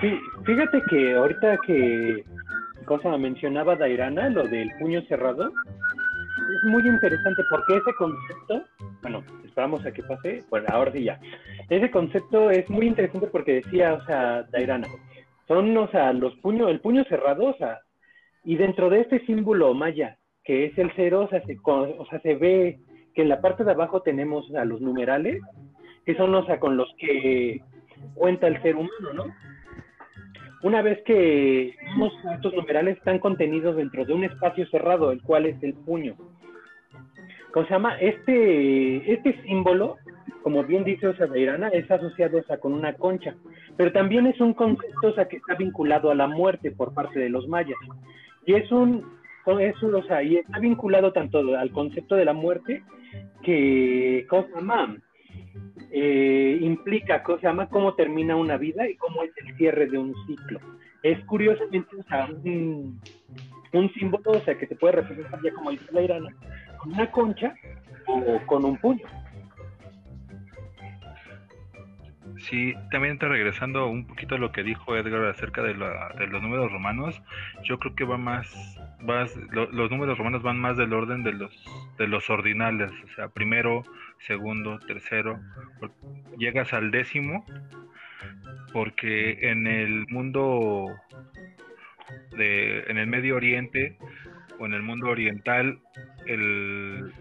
Sí, 0.00 0.20
fíjate 0.44 0.82
que 0.90 1.14
ahorita 1.14 1.58
que 1.66 2.24
cosa 2.86 3.16
mencionaba 3.18 3.76
Dairana, 3.76 4.30
lo 4.30 4.44
del 4.48 4.70
puño 4.78 5.02
cerrado, 5.08 5.48
es 5.48 6.70
muy 6.70 6.86
interesante 6.86 7.42
porque 7.50 7.76
ese 7.76 7.92
concepto, 7.98 8.64
bueno, 9.02 9.22
esperamos 9.44 9.84
a 9.84 9.92
que 9.92 10.02
pase, 10.02 10.44
bueno, 10.50 10.66
ahora 10.70 10.92
sí 10.92 11.04
ya. 11.04 11.20
Ese 11.68 11.90
concepto 11.90 12.50
es 12.50 12.68
muy 12.70 12.86
interesante 12.86 13.26
porque 13.28 13.62
decía, 13.62 13.94
o 13.94 14.04
sea, 14.04 14.42
Dairana, 14.44 14.88
son, 15.46 15.76
o 15.76 15.88
sea, 15.88 16.12
los 16.12 16.34
puños, 16.36 16.70
el 16.70 16.80
puño 16.80 17.04
cerrado, 17.04 17.46
o 17.46 17.54
sea, 17.54 17.80
y 18.44 18.56
dentro 18.56 18.90
de 18.90 19.00
este 19.00 19.24
símbolo 19.26 19.74
maya, 19.74 20.18
que 20.44 20.66
es 20.66 20.78
el 20.78 20.92
cero, 20.96 21.22
o 21.22 21.28
sea, 21.28 21.42
se, 21.44 21.56
o 21.64 22.06
sea, 22.08 22.20
se 22.20 22.34
ve 22.34 22.78
que 23.14 23.22
en 23.22 23.28
la 23.28 23.40
parte 23.40 23.64
de 23.64 23.72
abajo 23.72 24.02
tenemos 24.02 24.52
a 24.54 24.64
los 24.64 24.80
numerales, 24.80 25.42
que 26.04 26.14
son, 26.14 26.34
o 26.34 26.44
sea, 26.46 26.58
con 26.58 26.76
los 26.76 26.88
que 26.98 27.60
cuenta 28.14 28.46
el 28.46 28.60
ser 28.62 28.76
humano, 28.76 29.12
¿no? 29.14 29.24
Una 30.62 30.82
vez 30.82 31.00
que 31.04 31.74
estos 32.34 32.54
numerales 32.54 32.96
están 32.96 33.18
contenidos 33.20 33.76
dentro 33.76 34.04
de 34.04 34.12
un 34.12 34.24
espacio 34.24 34.66
cerrado, 34.68 35.12
el 35.12 35.22
cual 35.22 35.46
es 35.46 35.62
el 35.62 35.74
puño. 35.74 36.16
¿Cómo 37.52 37.66
se 37.66 37.72
llama? 37.72 37.98
Este, 37.98 39.12
este 39.12 39.42
símbolo, 39.42 39.96
como 40.42 40.64
bien 40.64 40.84
dice 40.84 41.08
Osadeirana, 41.08 41.68
es 41.68 41.90
asociado 41.90 42.42
con 42.60 42.72
una 42.72 42.94
concha, 42.94 43.34
pero 43.76 43.92
también 43.92 44.26
es 44.26 44.40
un 44.40 44.54
concepto 44.54 45.08
o 45.08 45.28
que 45.28 45.36
está 45.36 45.54
vinculado 45.54 46.10
a 46.10 46.14
la 46.14 46.26
muerte 46.26 46.70
por 46.70 46.94
parte 46.94 47.18
de 47.18 47.28
los 47.28 47.48
mayas. 47.48 47.78
Y 48.44 48.54
es 48.54 48.70
un, 48.70 49.04
es 49.60 49.82
o 49.82 50.02
sea, 50.04 50.22
y 50.22 50.36
está 50.36 50.58
vinculado 50.58 51.12
tanto 51.12 51.56
al 51.56 51.70
concepto 51.70 52.16
de 52.16 52.24
la 52.24 52.32
muerte 52.32 52.82
que, 53.42 54.26
¿cómo 54.28 54.46
se 54.46 54.54
llama? 54.54 54.96
Eh, 55.90 56.58
implica, 56.60 57.22
¿cómo 57.22 57.38
se 57.38 57.46
llama? 57.46 57.68
Cómo 57.68 57.94
termina 57.94 58.36
una 58.36 58.56
vida 58.56 58.88
y 58.88 58.96
cómo 58.96 59.22
es 59.22 59.30
el 59.38 59.56
cierre 59.56 59.86
de 59.86 59.98
un 59.98 60.14
ciclo. 60.26 60.60
Es 61.02 61.18
curiosamente 61.24 61.96
sea, 62.08 62.26
un, 62.26 63.00
símbolo, 63.94 64.32
o 64.32 64.40
sea, 64.40 64.58
que 64.58 64.66
se 64.66 64.76
puede 64.76 64.96
representar 64.96 65.40
ya 65.42 65.52
como 65.52 65.70
dice 65.70 65.86
la 65.92 66.02
irana, 66.02 66.30
con 66.78 66.92
una 66.92 67.10
concha 67.10 67.54
o 68.06 68.40
con 68.46 68.64
un 68.64 68.76
puño. 68.78 69.04
Sí, 72.38 72.74
también 72.90 73.14
está 73.14 73.28
regresando 73.28 73.88
un 73.88 74.06
poquito 74.06 74.36
a 74.36 74.38
lo 74.38 74.52
que 74.52 74.62
dijo 74.62 74.96
Edgar 74.96 75.24
acerca 75.26 75.62
de, 75.62 75.74
los 75.74 76.42
números 76.42 76.70
romanos. 76.70 77.20
Yo 77.64 77.78
creo 77.78 77.94
que 77.94 78.04
va 78.04 78.16
más, 78.16 78.78
los 79.50 79.90
números 79.90 80.16
romanos 80.16 80.42
van 80.42 80.58
más 80.58 80.76
del 80.76 80.92
orden 80.92 81.24
de 81.24 81.32
los 81.32 81.52
de 81.98 82.06
los 82.06 82.30
ordinales, 82.30 82.92
o 83.04 83.08
sea, 83.14 83.28
primero, 83.28 83.82
segundo, 84.26 84.78
tercero. 84.78 85.40
Llegas 86.38 86.72
al 86.72 86.92
décimo, 86.92 87.44
porque 88.72 89.50
en 89.50 89.66
el 89.66 90.06
mundo 90.08 90.86
de, 92.36 92.84
en 92.86 92.98
el 92.98 93.08
Medio 93.08 93.36
Oriente 93.36 93.98
o 94.58 94.66
en 94.66 94.74
el 94.74 94.82
mundo 94.82 95.08
oriental, 95.08 95.80
el 96.26 97.12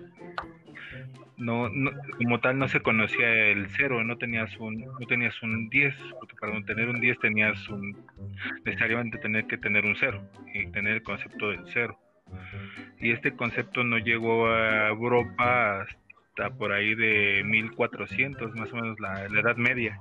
no, 1.38 1.70
no, 1.70 1.92
como 2.18 2.40
tal 2.40 2.58
no 2.58 2.68
se 2.68 2.82
conocía 2.82 3.30
el 3.48 3.70
cero, 3.70 4.04
no 4.04 4.18
tenías 4.18 4.58
un, 4.58 4.80
no 4.80 5.08
tenías 5.08 5.42
un 5.44 5.70
10, 5.70 5.96
porque 6.20 6.36
para 6.40 6.60
tener 6.66 6.90
un 6.90 7.00
10 7.00 7.20
tenías 7.20 7.70
un, 7.70 7.96
necesariamente 8.66 9.20
tener 9.20 9.46
que 9.46 9.58
tener 9.58 9.86
un 9.86 9.96
cero 9.96 10.28
y 10.54 10.68
tener 10.72 10.94
el 10.94 11.04
concepto 11.04 11.50
del 11.50 11.62
cero. 11.72 12.00
Y 13.00 13.12
este 13.12 13.36
concepto 13.36 13.84
no 13.84 14.00
llegó 14.00 14.48
a 14.48 14.90
Europa 14.90 15.82
hasta 15.82 16.50
por 16.58 16.72
ahí 16.72 16.96
de 16.96 17.44
1400, 17.46 18.56
más 18.56 18.72
o 18.74 18.76
menos 18.76 19.00
la, 19.00 19.26
Edad 19.26 19.56
Media. 19.58 20.00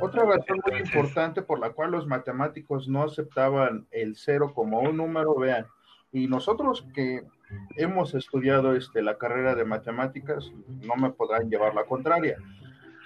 Otra 0.00 0.24
razón 0.24 0.60
muy 0.68 0.80
importante 0.80 1.42
por 1.42 1.58
la 1.58 1.70
cual 1.70 1.92
los 1.92 2.06
matemáticos 2.06 2.88
no 2.88 3.02
aceptaban 3.02 3.86
el 3.90 4.16
cero 4.16 4.52
como 4.54 4.80
un 4.80 4.96
número, 4.96 5.34
vean, 5.34 5.66
y 6.12 6.26
nosotros 6.26 6.86
que 6.94 7.22
hemos 7.76 8.14
estudiado 8.14 8.74
este, 8.74 9.02
la 9.02 9.16
carrera 9.16 9.54
de 9.54 9.64
matemáticas, 9.64 10.52
no 10.68 10.94
me 10.96 11.10
podrán 11.10 11.48
llevar 11.48 11.74
la 11.74 11.84
contraria. 11.84 12.36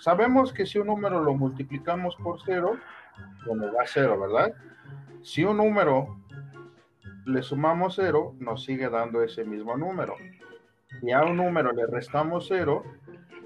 Sabemos 0.00 0.52
que 0.52 0.66
si 0.66 0.78
un 0.78 0.88
número 0.88 1.22
lo 1.22 1.34
multiplicamos 1.34 2.16
por 2.16 2.40
cero, 2.44 2.76
como 3.46 3.72
va 3.72 3.82
a 3.82 3.86
cero, 3.86 4.18
¿verdad? 4.20 4.54
Si 5.22 5.44
un 5.44 5.56
número 5.58 6.18
le 7.26 7.42
sumamos 7.42 7.94
cero, 7.96 8.34
nos 8.38 8.64
sigue 8.64 8.88
dando 8.88 9.22
ese 9.22 9.44
mismo 9.44 9.76
número. 9.76 10.16
Y 11.02 11.12
a 11.12 11.22
un 11.22 11.36
número 11.36 11.72
le 11.72 11.86
restamos 11.86 12.46
cero, 12.48 12.82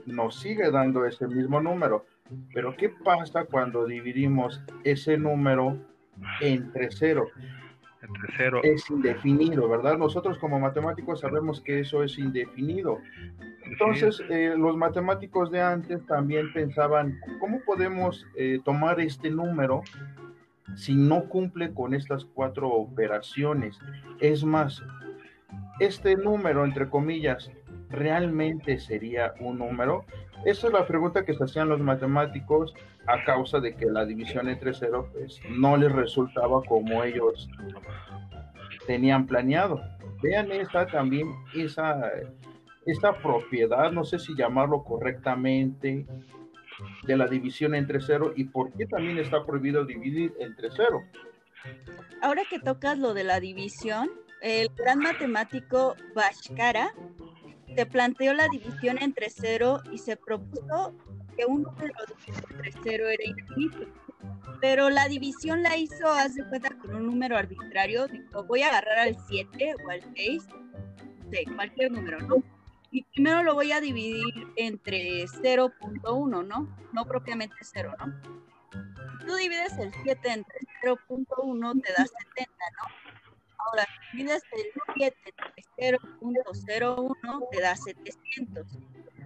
nos 0.06 0.40
sigue 0.40 0.70
dando 0.70 1.04
ese 1.04 1.26
mismo 1.28 1.60
número. 1.60 2.06
Pero 2.54 2.76
¿qué 2.76 2.88
pasa 2.88 3.44
cuando 3.44 3.86
dividimos 3.86 4.62
ese 4.84 5.16
número 5.16 5.78
entre 6.40 6.90
cero? 6.90 7.26
Es 8.62 8.88
indefinido, 8.90 9.68
¿verdad? 9.68 9.98
Nosotros 9.98 10.38
como 10.38 10.58
matemáticos 10.58 11.20
sabemos 11.20 11.60
que 11.60 11.80
eso 11.80 12.02
es 12.02 12.18
indefinido. 12.18 12.98
Entonces, 13.64 14.22
eh, 14.30 14.54
los 14.56 14.76
matemáticos 14.76 15.50
de 15.50 15.60
antes 15.60 16.04
también 16.06 16.52
pensaban, 16.52 17.20
¿cómo 17.38 17.60
podemos 17.60 18.26
eh, 18.36 18.60
tomar 18.64 19.00
este 19.00 19.30
número 19.30 19.82
si 20.74 20.94
no 20.94 21.28
cumple 21.28 21.72
con 21.72 21.94
estas 21.94 22.24
cuatro 22.24 22.68
operaciones? 22.70 23.78
Es 24.18 24.44
más, 24.44 24.82
este 25.78 26.16
número, 26.16 26.64
entre 26.64 26.88
comillas, 26.88 27.50
¿realmente 27.90 28.78
sería 28.78 29.34
un 29.40 29.58
número? 29.58 30.04
Esa 30.44 30.68
es 30.68 30.72
la 30.72 30.86
pregunta 30.86 31.24
que 31.24 31.34
se 31.34 31.44
hacían 31.44 31.68
los 31.68 31.80
matemáticos 31.80 32.74
a 33.06 33.24
causa 33.24 33.60
de 33.60 33.74
que 33.74 33.86
la 33.86 34.06
división 34.06 34.48
entre 34.48 34.72
cero 34.72 35.10
pues, 35.12 35.40
no 35.50 35.76
les 35.76 35.92
resultaba 35.92 36.62
como 36.62 37.04
ellos 37.04 37.48
tenían 38.86 39.26
planeado. 39.26 39.80
Vean 40.22 40.50
esta 40.52 40.86
también, 40.86 41.28
esa, 41.54 42.10
esta 42.86 43.18
propiedad, 43.18 43.90
no 43.92 44.04
sé 44.04 44.18
si 44.18 44.34
llamarlo 44.34 44.82
correctamente, 44.82 46.06
de 47.02 47.16
la 47.16 47.26
división 47.26 47.74
entre 47.74 48.00
cero 48.00 48.32
y 48.36 48.44
por 48.44 48.72
qué 48.72 48.86
también 48.86 49.18
está 49.18 49.44
prohibido 49.44 49.84
dividir 49.84 50.32
entre 50.38 50.70
cero. 50.70 51.02
Ahora 52.22 52.42
que 52.48 52.58
tocas 52.58 52.98
lo 52.98 53.12
de 53.12 53.24
la 53.24 53.40
división, 53.40 54.10
el 54.40 54.68
gran 54.76 55.00
matemático 55.00 55.94
Bhaskara 56.14 56.94
se 57.74 57.86
planteó 57.86 58.34
la 58.34 58.48
división 58.48 58.98
entre 59.00 59.30
cero 59.30 59.80
y 59.90 59.98
se 59.98 60.16
propuso 60.16 60.94
que 61.36 61.46
un 61.46 61.62
número 61.62 61.92
entre 62.50 62.72
cero 62.82 63.08
era 63.08 63.24
infinito. 63.24 63.86
Pero 64.60 64.90
la 64.90 65.08
división 65.08 65.62
la 65.62 65.76
hizo, 65.76 66.06
haz 66.06 66.34
de 66.34 66.46
cuenta, 66.48 66.76
con 66.78 66.94
un 66.94 67.06
número 67.06 67.36
arbitrario. 67.36 68.06
Dijo, 68.08 68.44
voy 68.44 68.62
a 68.62 68.68
agarrar 68.68 68.98
al 68.98 69.16
7 69.26 69.74
o 69.84 69.90
al 69.90 70.02
6, 70.14 70.48
no 70.48 71.56
cualquier 71.56 71.92
número, 71.92 72.20
¿no? 72.20 72.42
Y 72.90 73.04
primero 73.04 73.42
lo 73.42 73.54
voy 73.54 73.72
a 73.72 73.80
dividir 73.80 74.34
entre 74.56 75.24
0.1, 75.24 76.46
¿no? 76.46 76.76
No 76.92 77.04
propiamente 77.06 77.54
0, 77.62 77.94
¿no? 77.98 78.40
tú 79.30 79.36
divides 79.36 79.78
el 79.78 79.92
7 80.02 80.32
entre 80.32 80.58
0.1, 80.82 81.82
te 81.82 81.92
da 81.92 82.04
70, 82.04 82.52
¿no? 82.76 83.09
Ahora, 83.66 83.86
si 83.86 84.16
divides 84.16 84.42
el 84.52 84.66
7 84.96 85.16
entre 85.76 85.98
0.01, 85.98 87.48
te 87.50 87.60
da 87.60 87.76
700. 87.76 88.66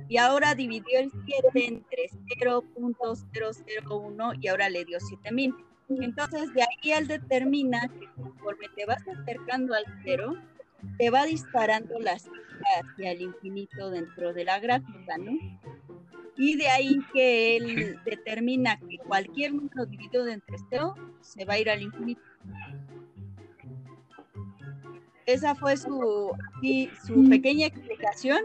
Y 0.09 0.17
ahora 0.19 0.55
dividió 0.55 0.99
el 0.99 1.11
7 1.25 1.67
entre 1.67 2.11
0.001 2.41 4.39
y 4.41 4.49
ahora 4.49 4.69
le 4.69 4.85
dio 4.85 5.01
7000. 5.01 5.55
Entonces, 5.89 6.53
de 6.55 6.63
ahí 6.63 6.93
él 6.93 7.07
determina 7.07 7.89
que 7.89 8.09
conforme 8.17 8.69
te 8.75 8.87
vas 8.87 9.07
acercando 9.07 9.75
al 9.75 9.85
cero, 10.05 10.35
te 10.99 11.11
va 11.11 11.25
disparando 11.25 11.99
las 12.01 12.29
hacia 12.79 13.13
el 13.13 13.23
infinito 13.23 13.91
dentro 13.91 14.33
de 14.33 14.45
la 14.45 14.59
gráfica, 14.59 15.19
¿no? 15.19 15.33
Y 16.37 16.57
de 16.57 16.69
ahí 16.69 16.99
que 17.13 17.57
él 17.57 17.99
determina 18.05 18.79
que 18.79 18.99
cualquier 18.99 19.55
número 19.55 19.87
dividido 19.87 20.27
entre 20.27 20.57
cero 20.69 20.95
se 21.21 21.45
va 21.45 21.55
a 21.55 21.59
ir 21.59 21.71
al 21.71 21.83
infinito. 21.83 22.23
Esa 25.27 25.55
fue 25.55 25.77
su, 25.77 26.31
su 27.07 27.29
pequeña 27.29 27.67
explicación 27.67 28.41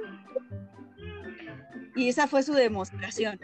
y 1.96 2.08
esa 2.10 2.28
fue 2.28 2.44
su 2.44 2.54
demostración. 2.54 3.40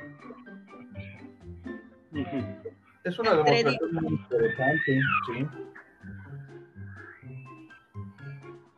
Es 3.03 3.19
una 3.19 3.35
demostración 3.35 3.93
muy 3.93 4.13
interesante, 4.13 5.01
sí. 5.27 5.47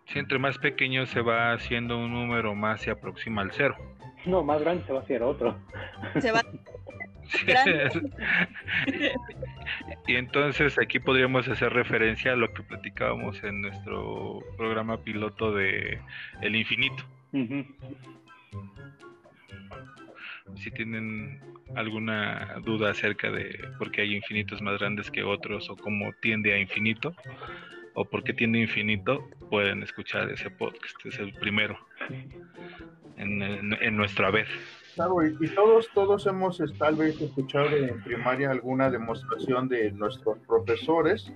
Si 0.08 0.20
entre 0.20 0.40
más 0.40 0.58
pequeño 0.58 1.06
se 1.06 1.22
va 1.22 1.54
haciendo 1.54 1.98
un 1.98 2.12
número, 2.14 2.56
más 2.56 2.82
se 2.82 2.92
aproxima 2.92 3.42
al 3.42 3.52
cero. 3.52 3.76
No, 4.26 4.44
más 4.44 4.62
grande 4.62 4.84
se 4.86 4.94
va 4.94 5.00
a 5.00 5.04
hacer 5.04 5.22
otro. 5.22 5.58
Se 6.20 6.32
va. 6.32 6.42
y 10.08 10.16
entonces 10.16 10.80
aquí 10.80 11.00
podríamos 11.00 11.48
hacer 11.48 11.74
referencia 11.74 12.34
a 12.34 12.36
lo 12.36 12.54
que 12.54 12.64
platicábamos 12.64 13.44
en 13.44 13.62
nuestro 13.62 14.40
programa 14.58 15.04
piloto 15.04 15.54
de 15.54 16.00
El 16.42 16.56
Infinito. 16.56 17.04
Si 20.56 20.72
tienen 20.72 21.40
alguna 21.76 22.56
duda 22.64 22.92
acerca 22.92 23.30
de 23.30 23.60
por 23.78 23.92
qué 23.92 24.02
hay 24.02 24.16
infinitos 24.16 24.62
más 24.62 24.80
grandes 24.80 25.12
que 25.12 25.24
otros 25.24 25.70
o 25.70 25.76
cómo 25.76 26.14
tiende 26.22 26.54
a 26.54 26.60
infinito 26.60 27.14
o 27.94 28.06
por 28.06 28.24
qué 28.24 28.34
tiende 28.34 28.60
a 28.60 28.64
infinito, 28.64 29.28
pueden 29.50 29.84
escuchar 29.84 30.30
ese 30.30 30.50
podcast, 30.50 30.96
es 31.06 31.20
el 31.20 31.34
primero 31.34 31.78
en, 33.18 33.98
nuestra 33.98 34.32
vez. 34.32 34.48
Claro, 34.98 35.24
y, 35.24 35.48
todos, 35.50 35.88
todos 35.94 36.26
hemos 36.26 36.60
tal 36.80 36.96
vez 36.96 37.22
escuchado 37.22 37.68
en 37.68 38.04
primaria 38.04 38.50
alguna 38.50 38.90
demostración 38.90 39.68
de 39.68 39.92
nuestros 39.92 40.40
profesores 40.40 41.32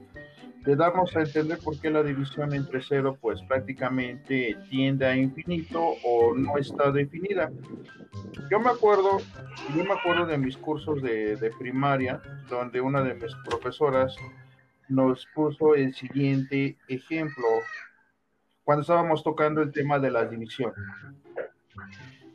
de 0.66 0.76
darnos 0.76 1.16
a 1.16 1.20
entender 1.20 1.60
por 1.64 1.80
qué 1.80 1.92
la 1.92 2.02
división 2.02 2.56
entre 2.56 2.82
cero 2.82 3.20
pues 3.22 3.40
prácticamente 3.44 4.58
tiende 4.68 5.06
a 5.06 5.16
infinito 5.16 5.80
o 6.04 6.34
no 6.36 6.58
está 6.58 6.92
definida. 6.92 7.52
Yo 8.50 8.60
me 8.60 8.72
acuerdo, 8.72 9.20
yo 9.76 9.84
me 9.84 9.94
acuerdo 9.94 10.26
de 10.26 10.40
mis 10.40 10.58
cursos 10.58 11.00
de, 11.04 11.36
de 11.36 11.52
primaria 11.52 12.20
donde 12.50 12.82
una 12.82 13.04
de 13.04 13.14
mis 13.14 13.36
profesoras 13.48 14.16
nos 14.90 15.28
puso 15.36 15.76
el 15.76 15.94
siguiente 15.94 16.78
ejemplo 16.88 17.46
cuando 18.64 18.82
estábamos 18.82 19.24
tocando 19.24 19.62
el 19.62 19.72
tema 19.72 20.00
de 20.00 20.10
la 20.10 20.26
división. 20.26 20.74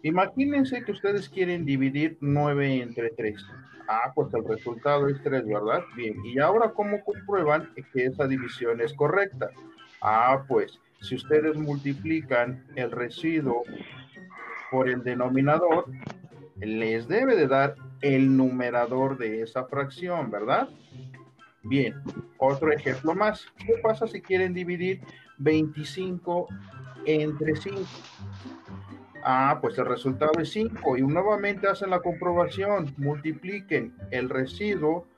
Imagínense 0.07 0.85
que 0.85 0.93
ustedes 0.93 1.29
quieren 1.29 1.65
dividir 1.65 2.17
9 2.21 2.81
entre 2.81 3.11
3. 3.11 3.45
Ah, 3.89 4.13
pues 4.15 4.33
el 4.35 4.45
resultado 4.47 5.09
es 5.09 5.21
3, 5.25 5.45
¿verdad? 5.45 5.83
Bien, 5.97 6.15
y 6.25 6.39
ahora 6.39 6.71
¿cómo 6.71 7.03
comprueban 7.03 7.69
que 7.93 8.07
esa 8.07 8.29
división 8.29 8.81
es 8.81 8.95
correcta? 8.95 9.51
Ah, 10.01 10.45
pues 10.47 10.79
si 11.01 11.17
ustedes 11.17 11.57
multiplican 11.57 12.65
el 12.77 12.93
residuo 12.93 13.65
por 14.71 14.89
el 14.89 15.03
denominador, 15.03 15.87
les 16.61 17.09
debe 17.09 17.35
de 17.35 17.49
dar 17.49 17.75
el 18.01 18.37
numerador 18.37 19.19
de 19.19 19.43
esa 19.43 19.65
fracción, 19.65 20.31
¿verdad? 20.31 20.69
Bien, 21.65 21.97
otro 22.39 22.71
ejemplo 22.71 23.13
más. 23.13 23.45
¿Qué 23.59 23.75
pasa 23.83 24.07
si 24.07 24.23
quieren 24.23 24.55
dividir 24.55 25.01
25 25.39 26.47
entre 27.07 27.57
5? 27.57 27.81
Ah, 29.29 29.59
pues 29.61 29.77
el 29.77 29.87
resultado 29.87 30.31
es 30.39 30.51
5 30.53 30.99
y 30.99 31.03
nuevamente 31.03 31.67
hacen 31.67 31.91
la 31.91 31.99
comprobación, 31.99 32.95
multipliquen 32.97 33.93
el 34.13 34.31
residuo 34.31 35.09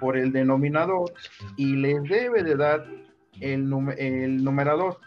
por 0.00 0.16
el 0.16 0.32
denominador 0.32 1.12
y 1.56 1.76
les 1.76 2.02
debe 2.02 2.42
de 2.42 2.56
dar 2.56 2.84
el, 3.40 3.72
el 3.96 4.42
numerador. 4.42 4.98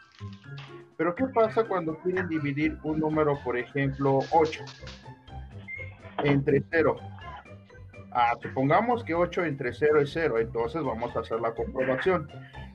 Pero 0.96 1.14
¿qué 1.14 1.26
pasa 1.26 1.66
cuando 1.66 2.00
quieren 2.00 2.30
dividir 2.30 2.78
un 2.84 3.02
número, 3.02 3.38
por 3.44 3.58
ejemplo, 3.58 4.20
8 4.32 4.64
entre 6.24 6.64
0? 6.72 6.96
Ah, 8.14 8.34
supongamos 8.42 9.04
que 9.04 9.14
8 9.14 9.44
entre 9.44 9.74
0 9.74 10.00
es 10.00 10.12
0, 10.14 10.40
entonces 10.40 10.82
vamos 10.82 11.14
a 11.18 11.20
hacer 11.20 11.42
la 11.42 11.54
comprobación. 11.54 12.30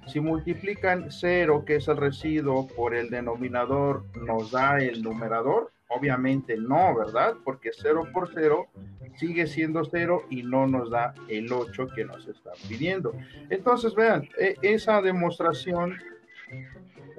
Si 0.06 0.20
multiplican 0.20 1.10
0, 1.10 1.64
que 1.64 1.76
es 1.76 1.88
el 1.88 1.96
residuo, 1.96 2.66
por 2.68 2.94
el 2.94 3.10
denominador, 3.10 4.04
¿nos 4.26 4.50
da 4.50 4.78
el 4.78 5.02
numerador? 5.02 5.72
Obviamente 5.88 6.56
no, 6.56 6.94
¿verdad? 6.94 7.34
Porque 7.44 7.70
0 7.72 8.08
por 8.12 8.30
0 8.32 8.66
sigue 9.16 9.46
siendo 9.46 9.84
0 9.84 10.24
y 10.30 10.42
no 10.42 10.66
nos 10.66 10.90
da 10.90 11.14
el 11.28 11.52
8 11.52 11.88
que 11.94 12.04
nos 12.04 12.26
están 12.26 12.54
pidiendo. 12.68 13.12
Entonces, 13.50 13.94
vean, 13.94 14.28
e, 14.38 14.56
esa 14.62 15.02
demostración 15.02 15.96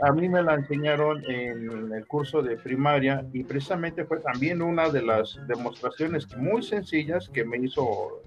a 0.01 0.11
mí 0.11 0.27
me 0.27 0.41
la 0.41 0.55
enseñaron 0.55 1.23
en 1.29 1.93
el 1.93 2.07
curso 2.07 2.41
de 2.41 2.57
primaria 2.57 3.25
y 3.31 3.43
precisamente 3.43 4.05
fue 4.05 4.19
también 4.19 4.61
una 4.61 4.89
de 4.89 5.01
las 5.01 5.39
demostraciones 5.47 6.27
muy 6.35 6.63
sencillas 6.63 7.29
que 7.29 7.45
me 7.45 7.57
hizo 7.57 8.21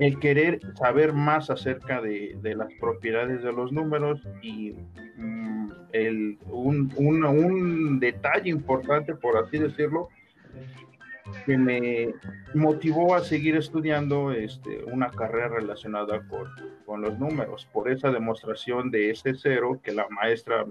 el 0.00 0.18
querer 0.18 0.60
saber 0.76 1.12
más 1.12 1.50
acerca 1.50 2.00
de, 2.00 2.38
las 2.42 2.72
propiedades 2.80 3.42
de 3.42 3.52
los 3.52 3.70
números 3.70 4.26
y 4.42 4.72
mm, 5.16 5.70
el, 5.92 6.38
un, 6.46 6.92
un, 6.96 8.00
detalle 8.00 8.48
importante, 8.48 9.14
por 9.14 9.36
así 9.36 9.58
decirlo, 9.58 10.08
que 11.44 11.58
me 11.58 12.14
motivó 12.54 13.14
a 13.14 13.20
seguir 13.20 13.56
estudiando 13.56 14.32
este, 14.32 14.82
una 14.84 15.10
carrera 15.10 15.48
relacionada 15.48 16.26
con, 16.28 16.48
con, 16.86 17.02
los 17.02 17.18
números, 17.18 17.68
por 17.70 17.90
esa 17.90 18.10
demostración 18.10 18.90
de 18.90 19.10
ese 19.10 19.34
cero 19.34 19.80
que 19.84 19.92
la 19.92 20.08
maestra 20.08 20.64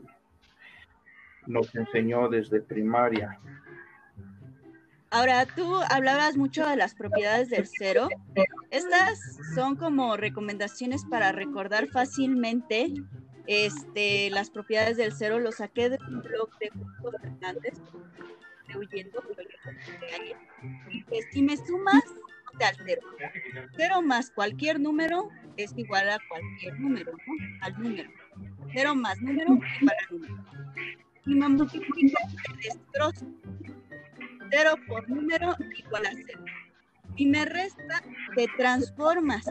nos 1.46 1.74
enseñó 1.76 2.30
desde 2.30 2.62
primaria. 2.62 3.39
Ahora, 5.12 5.45
tú 5.48 5.76
hablabas 5.89 6.38
mucho 6.38 6.67
de 6.67 6.76
las 6.76 6.93
propiedades 6.93 7.50
del 7.50 7.67
cero. 7.67 8.10
Estas 8.69 9.19
son 9.56 9.76
como 9.76 10.17
recomendaciones 10.17 11.04
para 11.06 11.32
recordar 11.32 11.88
fácilmente 11.88 12.93
este, 13.48 14.30
las 14.30 14.52
propiedades 14.52 14.98
del 14.98 15.12
cero. 15.12 15.39
Lo 15.39 15.52
saqué 15.52 15.89
de 15.89 15.98
un 16.08 16.22
blog 16.22 16.50
de 16.60 16.69
Justo 16.69 17.12
Fernández, 17.22 17.74
de 18.67 18.78
Huyendo, 18.78 19.24
si 21.32 21.41
me 21.41 21.58
sumas, 21.58 22.04
te 22.60 22.65
altero. 22.65 23.02
Cero 23.76 24.02
más 24.04 24.30
cualquier 24.30 24.80
número 24.80 25.30
es 25.58 25.74
igual 25.76 26.10
a 26.10 26.19
cualquier 26.30 26.80
número, 26.80 27.13
¿no? 27.13 27.34
Al 27.62 27.82
número. 27.82 28.10
Cero 28.74 28.93
más 28.93 29.19
número 29.22 29.54
igual 29.54 29.95
a 30.08 30.13
número. 30.13 30.45
Y 31.26 31.36
me 31.36 31.50
multiplica 31.50 32.19
el 32.50 32.58
destrozo 32.58 33.26
0 34.52 34.76
por 34.88 35.10
número 35.10 35.56
igual 35.78 36.06
a 36.06 36.12
0. 36.14 36.46
Si 37.18 37.26
me 37.26 37.46
resta, 37.46 38.04
te 38.36 38.48
transformas. 38.58 39.46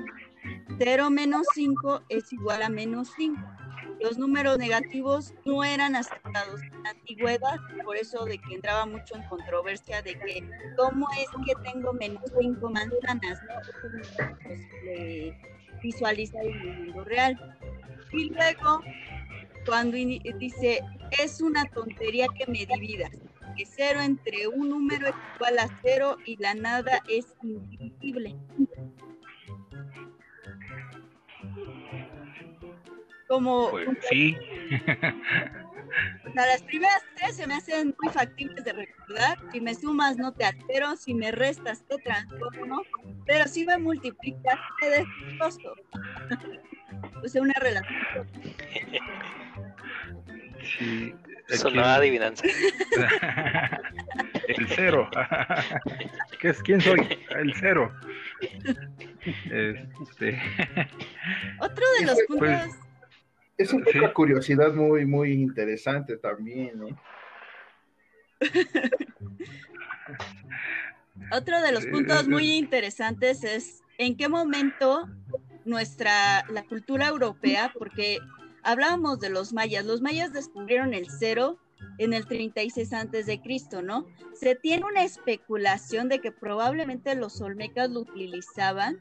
0 0.79 1.11
menos 1.11 1.47
5 1.55 2.05
es 2.09 2.33
igual 2.33 2.63
a 2.63 2.69
menos 2.69 3.13
5. 3.17 3.37
Los 4.01 4.17
números 4.17 4.59
negativos 4.59 5.35
no 5.45 5.65
eran 5.65 5.97
aceptados 5.97 6.63
en 6.63 6.83
la 6.85 6.91
antigüedad, 6.91 7.59
por 7.85 7.97
eso 7.97 8.25
de 8.25 8.39
que 8.39 8.55
entraba 8.55 8.87
mucho 8.87 9.17
en 9.17 9.25
controversia 9.25 10.03
de 10.03 10.15
que 10.15 10.49
cómo 10.77 11.09
es 11.19 11.27
que 11.45 11.55
tengo 11.69 11.93
menos 11.93 12.23
5 12.39 12.71
manzanas, 12.71 13.41
¿no? 13.43 13.61
Es 13.61 13.71
posible 14.53 15.37
visualizar 15.83 16.45
el 16.45 16.85
mundo 16.85 17.05
real. 17.05 17.57
Y 18.13 18.31
luego, 18.31 18.83
cuando 19.67 19.97
dice, 19.97 20.81
es 21.21 21.41
una 21.41 21.65
tontería 21.67 22.27
que 22.37 22.47
me 22.47 22.67
dividas, 22.67 23.11
que 23.57 23.67
cero 23.67 24.01
entre 24.01 24.49
un 24.49 24.69
número 24.69 25.09
es 25.09 25.15
igual 25.37 25.59
a 25.59 25.69
cero 25.83 26.17
y 26.25 26.37
la 26.37 26.55
nada 26.55 27.03
es 27.09 27.37
indivisible. 27.43 28.37
Como... 33.29 33.71
Pues 33.71 33.89
sí. 34.09 34.37
O 36.27 36.33
sea, 36.33 36.47
las 36.47 36.63
primeras 36.63 37.03
tres 37.17 37.37
se 37.37 37.47
me 37.47 37.55
hacen 37.55 37.95
muy 38.03 38.13
factibles 38.13 38.65
de 38.65 38.73
recordar. 38.73 39.39
Si 39.53 39.61
me 39.61 39.75
sumas, 39.75 40.17
no 40.17 40.33
te 40.33 40.45
altero. 40.45 40.97
Si 40.97 41.15
me 41.15 41.31
restas, 41.33 41.83
te 41.87 41.97
transformo. 41.99 42.83
Pero 43.27 43.47
si 43.49 43.65
me 43.65 43.79
multiplicas, 43.79 44.59
te 44.81 44.91
destrozo. 44.91 45.75
o 47.25 47.29
sea, 47.29 47.43
una 47.43 47.55
relación. 47.55 48.29
Sí. 50.63 51.15
Sonaba 51.57 51.97
adivinanza. 51.97 52.45
El 54.49 54.67
cero. 54.69 55.09
¿Qué 56.41 56.49
es? 56.49 56.63
¿Quién 56.63 56.81
soy? 56.81 57.19
El 57.31 57.55
cero. 57.55 57.93
Este... 59.53 60.39
Otro 61.61 61.85
de 61.99 62.07
los 62.07 62.19
puntos... 62.27 62.39
Pues, 62.39 62.71
es 63.57 63.73
una 63.73 63.85
Sí. 63.91 63.99
curiosidad 64.15 64.73
muy, 64.73 65.05
muy 65.05 65.33
interesante 65.33 66.17
también, 66.17 66.79
¿no? 66.79 66.89
Otro 71.33 71.61
de 71.61 71.73
los 71.73 71.85
puntos 71.87 72.29
muy 72.29 72.53
interesantes 72.53 73.43
es 73.43 73.83
en 73.99 74.17
qué 74.17 74.29
momento 74.29 75.09
nuestra, 75.65 76.45
la 76.51 76.63
cultura 76.63 77.09
europea, 77.09 77.73
porque 77.77 78.19
hablábamos 78.63 79.21
de 79.21 79.31
los 79.31 79.53
mayas, 79.53 79.85
los 79.85 80.01
mayas 80.01 80.33
descubrieron 80.33 80.95
el 80.95 81.09
cero 81.11 81.59
en 81.99 82.13
el 82.13 82.27
36 82.27 82.93
antes 82.93 83.27
de 83.27 83.41
Cristo, 83.41 83.83
¿no? 83.83 84.07
Se 84.35 84.55
tiene 84.55 84.85
una 84.85 85.03
especulación 85.03 86.09
de 86.09 86.21
que 86.21 86.33
probablemente 86.33 87.15
los 87.15 87.41
olmecas 87.41 87.91
lo 87.91 88.01
utilizaban, 88.01 89.01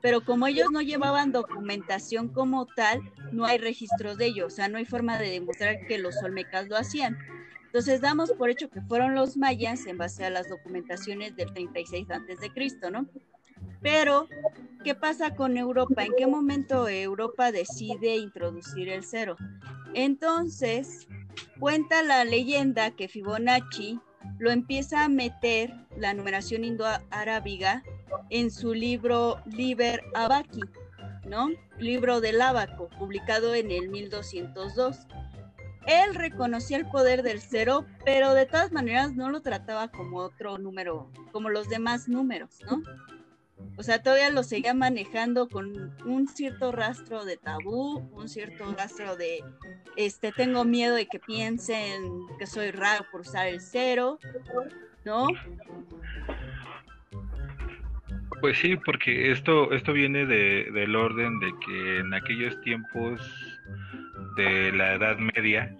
pero 0.00 0.24
como 0.24 0.46
ellos 0.46 0.68
no 0.70 0.80
llevaban 0.80 1.32
documentación 1.32 2.28
como 2.28 2.66
tal, 2.66 3.00
no 3.32 3.44
hay 3.44 3.58
registros 3.58 4.16
de 4.16 4.26
ello, 4.26 4.46
o 4.46 4.50
sea, 4.50 4.68
no 4.68 4.78
hay 4.78 4.84
forma 4.84 5.18
de 5.18 5.30
demostrar 5.30 5.86
que 5.86 5.98
los 5.98 6.16
olmecas 6.22 6.68
lo 6.68 6.76
hacían. 6.76 7.18
Entonces 7.66 8.00
damos 8.00 8.32
por 8.32 8.48
hecho 8.48 8.70
que 8.70 8.80
fueron 8.80 9.14
los 9.14 9.36
mayas 9.36 9.86
en 9.86 9.98
base 9.98 10.24
a 10.24 10.30
las 10.30 10.48
documentaciones 10.48 11.36
del 11.36 11.52
36 11.52 12.10
antes 12.10 12.40
de 12.40 12.50
Cristo, 12.50 12.90
¿no? 12.90 13.06
Pero, 13.82 14.28
¿qué 14.84 14.94
pasa 14.94 15.34
con 15.34 15.56
Europa? 15.56 16.04
¿En 16.04 16.12
qué 16.16 16.26
momento 16.26 16.88
Europa 16.88 17.52
decide 17.52 18.16
introducir 18.16 18.88
el 18.88 19.04
cero? 19.04 19.36
Entonces, 19.94 21.06
cuenta 21.58 22.02
la 22.02 22.24
leyenda 22.24 22.90
que 22.90 23.08
Fibonacci 23.08 24.00
lo 24.38 24.50
empieza 24.50 25.04
a 25.04 25.08
meter 25.08 25.72
la 25.96 26.14
numeración 26.14 26.64
indo-arábiga 26.64 27.82
en 28.30 28.50
su 28.50 28.74
libro 28.74 29.40
Liber 29.46 30.02
Abaki, 30.14 30.62
¿no? 31.26 31.48
Libro 31.78 32.20
del 32.20 32.40
Ábaco, 32.40 32.88
publicado 32.98 33.54
en 33.54 33.70
el 33.70 33.88
1202. 33.88 35.06
Él 35.86 36.14
reconocía 36.14 36.76
el 36.76 36.86
poder 36.86 37.22
del 37.22 37.40
cero, 37.40 37.86
pero 38.04 38.34
de 38.34 38.46
todas 38.46 38.72
maneras 38.72 39.14
no 39.14 39.30
lo 39.30 39.40
trataba 39.40 39.88
como 39.88 40.18
otro 40.18 40.58
número, 40.58 41.10
como 41.32 41.48
los 41.48 41.68
demás 41.68 42.08
números, 42.08 42.58
¿no? 42.68 42.82
O 43.76 43.82
sea, 43.82 44.02
todavía 44.02 44.30
lo 44.30 44.42
seguía 44.42 44.74
manejando 44.74 45.48
con 45.48 45.92
un 46.04 46.26
cierto 46.26 46.72
rastro 46.72 47.24
de 47.24 47.36
tabú, 47.36 47.98
un 48.12 48.28
cierto 48.28 48.74
rastro 48.76 49.16
de, 49.16 49.44
este, 49.96 50.32
tengo 50.32 50.64
miedo 50.64 50.96
de 50.96 51.06
que 51.06 51.20
piensen 51.20 52.26
que 52.38 52.46
soy 52.46 52.72
raro 52.72 53.06
por 53.12 53.20
usar 53.20 53.46
el 53.46 53.60
cero, 53.60 54.18
¿no? 55.04 55.28
Pues 58.40 58.58
sí, 58.58 58.76
porque 58.76 59.30
esto, 59.30 59.72
esto 59.72 59.92
viene 59.92 60.26
de, 60.26 60.70
del 60.72 60.94
orden 60.94 61.38
de 61.40 61.52
que 61.64 61.98
en 61.98 62.14
aquellos 62.14 62.60
tiempos 62.62 63.20
de 64.36 64.72
la 64.72 64.94
Edad 64.94 65.18
Media, 65.18 65.74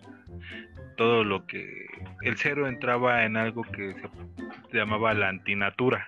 todo 0.97 1.23
lo 1.23 1.47
que 1.47 1.87
el 2.23 2.37
cero 2.37 2.67
entraba 2.67 3.25
en 3.25 3.37
algo 3.37 3.63
que 3.63 3.95
se 4.71 4.77
llamaba 4.77 5.15
la 5.15 5.29
antinatura. 5.29 6.07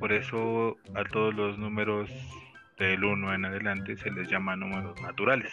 Por 0.00 0.12
eso 0.12 0.76
a 0.94 1.04
todos 1.04 1.34
los 1.34 1.58
números 1.58 2.10
del 2.78 3.04
1 3.04 3.34
en 3.34 3.44
adelante 3.44 3.96
se 3.96 4.10
les 4.10 4.28
llama 4.28 4.56
números 4.56 5.00
naturales. 5.02 5.52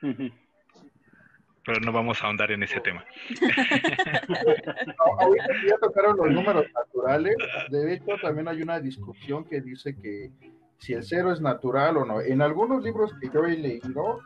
Pero 0.00 1.80
no 1.80 1.92
vamos 1.92 2.20
a 2.20 2.26
ahondar 2.26 2.50
en 2.50 2.64
ese 2.64 2.80
tema. 2.80 3.04
Ahorita 5.20 5.46
ya 5.66 5.78
tocaron 5.78 6.16
los 6.16 6.30
números 6.32 6.66
naturales, 6.74 7.36
de 7.70 7.94
hecho 7.94 8.16
también 8.20 8.48
hay 8.48 8.60
una 8.60 8.80
discusión 8.80 9.44
que 9.44 9.60
dice 9.60 9.96
que 9.96 10.30
si 10.78 10.92
el 10.92 11.04
cero 11.04 11.32
es 11.32 11.40
natural 11.40 11.96
o 11.96 12.04
no. 12.04 12.20
En 12.20 12.42
algunos 12.42 12.82
libros 12.82 13.14
que 13.20 13.30
yo 13.32 13.46
he 13.46 13.56
leído, 13.56 14.20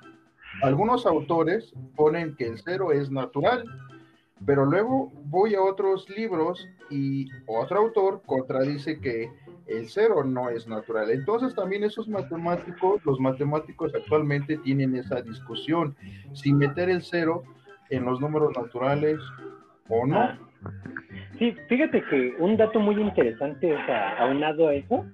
algunos 0.62 1.06
autores 1.06 1.72
ponen 1.94 2.34
que 2.34 2.46
el 2.46 2.58
cero 2.58 2.92
es 2.92 3.10
natural, 3.10 3.64
pero 4.46 4.64
luego 4.64 5.12
voy 5.24 5.54
a 5.54 5.62
otros 5.62 6.08
libros 6.10 6.68
y 6.90 7.28
otro 7.46 7.80
autor 7.80 8.22
contradice 8.26 9.00
que 9.00 9.30
el 9.66 9.88
cero 9.88 10.24
no 10.24 10.48
es 10.48 10.66
natural. 10.66 11.10
Entonces 11.10 11.54
también 11.54 11.84
esos 11.84 12.08
matemáticos, 12.08 13.04
los 13.04 13.20
matemáticos 13.20 13.94
actualmente 13.94 14.56
tienen 14.58 14.96
esa 14.96 15.20
discusión, 15.20 15.94
si 16.32 16.52
meter 16.52 16.88
el 16.88 17.02
cero 17.02 17.42
en 17.90 18.04
los 18.04 18.20
números 18.20 18.52
naturales 18.56 19.18
o 19.88 20.06
no. 20.06 20.18
Ah. 20.20 20.38
Sí, 21.38 21.54
fíjate 21.68 22.02
que 22.02 22.34
un 22.38 22.56
dato 22.56 22.80
muy 22.80 23.00
interesante, 23.00 23.72
o 23.72 23.86
sea, 23.86 24.18
aunado 24.18 24.68
a 24.68 24.74
eso, 24.74 25.04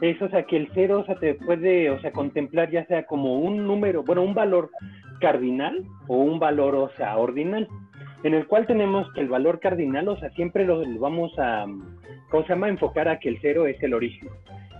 es, 0.00 0.20
o 0.22 0.28
sea, 0.28 0.44
que 0.44 0.56
el 0.56 0.70
cero, 0.74 1.00
o 1.00 1.04
sea, 1.04 1.16
te 1.16 1.34
puede, 1.34 1.90
o 1.90 2.00
sea, 2.00 2.12
contemplar 2.12 2.70
ya 2.70 2.86
sea 2.86 3.04
como 3.06 3.40
un 3.40 3.66
número, 3.66 4.04
bueno, 4.04 4.22
un 4.22 4.34
valor 4.34 4.70
cardinal 5.20 5.84
o 6.06 6.18
un 6.18 6.38
valor, 6.38 6.74
o 6.76 6.90
sea, 6.96 7.16
ordinal, 7.16 7.68
en 8.22 8.34
el 8.34 8.46
cual 8.46 8.66
tenemos 8.66 9.10
que 9.12 9.20
el 9.20 9.28
valor 9.28 9.60
cardinal, 9.60 10.08
o 10.08 10.16
sea, 10.18 10.30
siempre 10.30 10.64
lo, 10.64 10.84
lo 10.84 11.00
vamos 11.00 11.32
a, 11.38 11.66
¿cómo 12.30 12.42
se 12.44 12.50
llama?, 12.50 12.68
enfocar 12.68 13.08
a 13.08 13.18
que 13.18 13.28
el 13.28 13.38
cero 13.40 13.66
es 13.66 13.80
el 13.82 13.94
origen. 13.94 14.28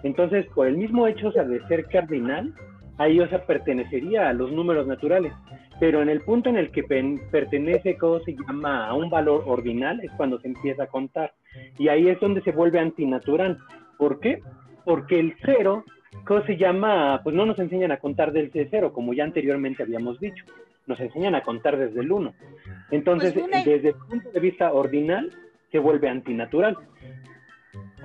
Entonces, 0.02 0.46
por 0.54 0.66
el 0.66 0.76
mismo 0.76 1.06
hecho, 1.06 1.28
o 1.28 1.32
sea, 1.32 1.44
de 1.44 1.64
ser 1.68 1.86
cardinal, 1.86 2.52
ahí, 2.98 3.20
o 3.20 3.28
sea, 3.28 3.44
pertenecería 3.46 4.28
a 4.28 4.32
los 4.32 4.52
números 4.52 4.86
naturales. 4.86 5.32
Pero 5.78 6.00
en 6.00 6.08
el 6.08 6.22
punto 6.22 6.48
en 6.48 6.56
el 6.56 6.70
que 6.70 6.84
pertenece, 7.30 7.98
¿cómo 7.98 8.20
se 8.20 8.34
llama?, 8.34 8.86
a 8.86 8.94
un 8.94 9.10
valor 9.10 9.44
ordinal, 9.46 10.00
es 10.02 10.10
cuando 10.16 10.40
se 10.40 10.48
empieza 10.48 10.84
a 10.84 10.86
contar. 10.86 11.32
Y 11.78 11.88
ahí 11.88 12.08
es 12.08 12.18
donde 12.20 12.40
se 12.42 12.52
vuelve 12.52 12.78
antinatural. 12.78 13.58
¿Por 13.98 14.20
qué? 14.20 14.40
Porque 14.84 15.18
el 15.20 15.34
cero, 15.44 15.84
¿cómo 16.24 16.42
se 16.44 16.56
llama? 16.56 17.20
Pues 17.22 17.36
no 17.36 17.44
nos 17.44 17.58
enseñan 17.58 17.92
a 17.92 17.98
contar 17.98 18.32
desde 18.32 18.68
cero, 18.70 18.92
como 18.92 19.12
ya 19.12 19.24
anteriormente 19.24 19.82
habíamos 19.82 20.18
dicho. 20.18 20.44
Nos 20.86 21.00
enseñan 21.00 21.34
a 21.34 21.42
contar 21.42 21.76
desde 21.76 22.00
el 22.00 22.12
uno. 22.12 22.32
Entonces, 22.90 23.32
Pues 23.32 23.44
una- 23.44 23.64
desde 23.64 23.88
el 23.88 23.94
punto 23.96 24.30
de 24.30 24.40
vista 24.40 24.72
ordinal, 24.72 25.32
se 25.72 25.78
vuelve 25.78 26.08
antinatural. 26.08 26.76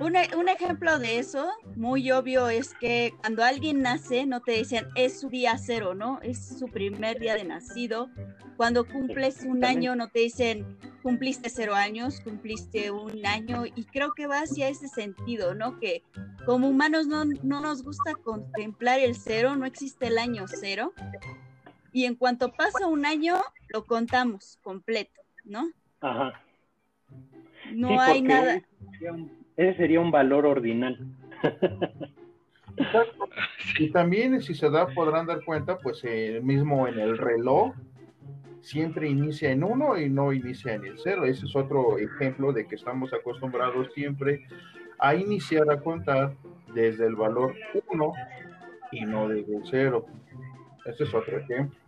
Un, 0.00 0.14
un 0.36 0.48
ejemplo 0.48 0.98
de 0.98 1.18
eso, 1.18 1.48
muy 1.76 2.10
obvio, 2.10 2.48
es 2.48 2.74
que 2.74 3.12
cuando 3.20 3.44
alguien 3.44 3.82
nace, 3.82 4.26
no 4.26 4.40
te 4.40 4.52
dicen 4.52 4.86
es 4.96 5.20
su 5.20 5.28
día 5.28 5.56
cero, 5.58 5.94
¿no? 5.94 6.18
Es 6.22 6.58
su 6.58 6.66
primer 6.66 7.20
día 7.20 7.34
de 7.34 7.44
nacido. 7.44 8.10
Cuando 8.56 8.84
cumples 8.86 9.44
un 9.44 9.64
año, 9.64 9.94
no 9.94 10.08
te 10.08 10.20
dicen 10.20 10.76
cumpliste 11.02 11.48
cero 11.50 11.74
años, 11.74 12.20
cumpliste 12.20 12.90
un 12.90 13.24
año. 13.24 13.64
Y 13.66 13.84
creo 13.84 14.12
que 14.14 14.26
va 14.26 14.40
hacia 14.40 14.68
ese 14.68 14.88
sentido, 14.88 15.54
¿no? 15.54 15.78
Que 15.78 16.02
como 16.46 16.68
humanos 16.68 17.06
no, 17.06 17.24
no 17.24 17.60
nos 17.60 17.82
gusta 17.84 18.14
contemplar 18.14 18.98
el 18.98 19.14
cero, 19.14 19.56
no 19.56 19.66
existe 19.66 20.08
el 20.08 20.18
año 20.18 20.46
cero. 20.48 20.92
Y 21.92 22.06
en 22.06 22.14
cuanto 22.14 22.50
pasa 22.52 22.86
un 22.86 23.04
año, 23.04 23.40
lo 23.72 23.84
contamos 23.84 24.58
completo, 24.62 25.20
¿no? 25.44 25.70
Ajá. 26.00 26.40
No 27.72 27.88
Sí, 27.88 27.94
hay 27.98 28.22
porque 28.22 28.28
nada. 28.34 28.54
ese 28.56 28.66
sería 28.92 29.12
un- 29.12 29.42
Ese 29.56 29.76
sería 29.76 30.00
un 30.00 30.10
valor 30.10 30.46
ordinal. 30.46 30.98
Y 33.78 33.90
también, 33.90 34.40
si 34.40 34.54
se 34.54 34.70
da, 34.70 34.86
podrán 34.88 35.26
dar 35.26 35.44
cuenta, 35.44 35.78
pues 35.78 36.00
eh, 36.04 36.40
mismo 36.42 36.88
en 36.88 36.98
el 36.98 37.18
reloj, 37.18 37.74
siempre 38.60 39.08
inicia 39.10 39.50
en 39.50 39.62
uno 39.62 39.98
y 39.98 40.08
no 40.08 40.32
inicia 40.32 40.72
en 40.74 40.84
el 40.86 40.98
cero. 40.98 41.24
Ese 41.26 41.46
es 41.46 41.54
otro 41.54 41.98
ejemplo 41.98 42.52
de 42.52 42.66
que 42.66 42.76
estamos 42.76 43.12
acostumbrados 43.12 43.92
siempre 43.92 44.46
a 44.98 45.14
iniciar 45.14 45.70
a 45.70 45.80
contar 45.80 46.34
desde 46.74 47.06
el 47.06 47.14
valor 47.16 47.54
1 47.90 48.12
y 48.92 49.04
no 49.04 49.28
desde 49.28 49.56
el 49.56 49.62
0. 49.70 50.06
Ese 50.86 51.04
es 51.04 51.14
otro 51.14 51.38
ejemplo. 51.38 51.78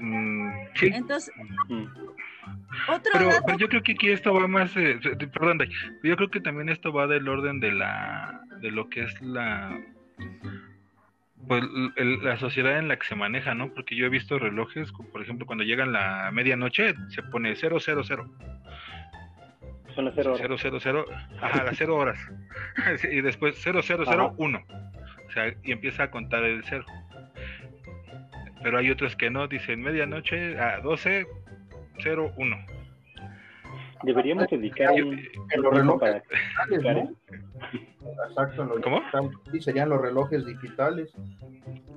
Mm, 0.00 0.50
sí. 0.74 0.86
Entonces, 0.94 1.32
Mm. 1.68 1.84
otro 2.88 3.12
Pero, 3.12 3.28
dato 3.30 3.42
pero 3.46 3.58
yo 3.58 3.68
creo 3.68 3.82
que 3.82 3.92
aquí 3.92 4.10
esto 4.10 4.32
va 4.34 4.46
más, 4.48 4.76
eh, 4.76 4.98
perdón, 5.32 5.58
Day, 5.58 5.70
yo 6.02 6.16
creo 6.16 6.30
que 6.30 6.40
también 6.40 6.68
esto 6.68 6.92
va 6.92 7.06
del 7.06 7.28
orden 7.28 7.60
de 7.60 7.72
la, 7.72 8.40
de 8.60 8.70
lo 8.70 8.88
que 8.88 9.02
es 9.04 9.20
la, 9.22 9.78
pues 11.46 11.64
el- 11.96 12.22
la 12.24 12.36
sociedad 12.38 12.78
en 12.78 12.88
la 12.88 12.96
que 12.98 13.06
se 13.06 13.14
maneja, 13.14 13.54
¿no? 13.54 13.72
Porque 13.74 13.96
yo 13.96 14.06
he 14.06 14.10
visto 14.10 14.38
relojes, 14.38 14.90
por 15.12 15.22
ejemplo, 15.22 15.46
cuando 15.46 15.64
llegan 15.64 15.92
la 15.92 16.30
medianoche 16.32 16.94
se 17.10 17.22
pone 17.24 17.54
000, 17.54 17.80
Son 19.94 20.04
las 20.06 20.14
cero 20.14 20.32
horas. 20.32 20.82
000, 20.82 21.04
ajá, 21.42 21.64
las 21.64 21.76
0 21.76 21.96
horas, 21.96 22.18
y 23.10 23.20
después 23.20 23.56
0001, 23.62 24.64
o 25.28 25.30
sea, 25.32 25.54
y 25.62 25.72
empieza 25.72 26.04
a 26.04 26.10
contar 26.10 26.44
el 26.44 26.62
0. 26.64 26.84
Pero 28.62 28.78
hay 28.78 28.90
otros 28.90 29.16
que 29.16 29.30
no, 29.30 29.48
dicen 29.48 29.82
medianoche 29.82 30.58
a 30.58 30.80
12, 30.80 31.26
01. 32.04 32.56
Deberíamos 34.04 34.46
dedicar 34.50 34.92
un 34.92 35.18
En 35.50 35.62
los 35.62 35.72
relojes 35.74 36.22
para 36.54 36.66
digitales, 36.68 37.04
¿no? 37.04 37.16
Exacto, 38.28 38.62
en 38.62 38.68
los 38.68 38.80
¿Cómo? 38.80 39.00
Sí, 39.52 39.60
serían 39.60 39.88
los 39.90 40.00
relojes 40.00 40.44
digitales. 40.44 41.12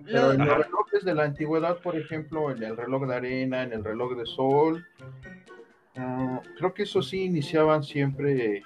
Pero 0.06 0.32
en 0.34 0.40
lo- 0.40 0.46
los 0.46 0.66
relojes 0.66 1.04
de 1.04 1.16
la 1.16 1.24
antigüedad, 1.24 1.80
por 1.80 1.96
ejemplo, 1.96 2.52
en 2.52 2.62
el 2.62 2.78
reloj 2.78 3.08
de 3.08 3.16
arena, 3.16 3.64
en 3.64 3.74
el 3.74 3.84
reloj 3.84 4.16
de 4.16 4.26
sol, 4.28 4.86
ah, 5.98 6.42
creo 6.60 6.74
que 6.76 6.84
eso 6.84 7.02
sí 7.02 7.24
iniciaban 7.24 7.84
siempre 7.84 8.62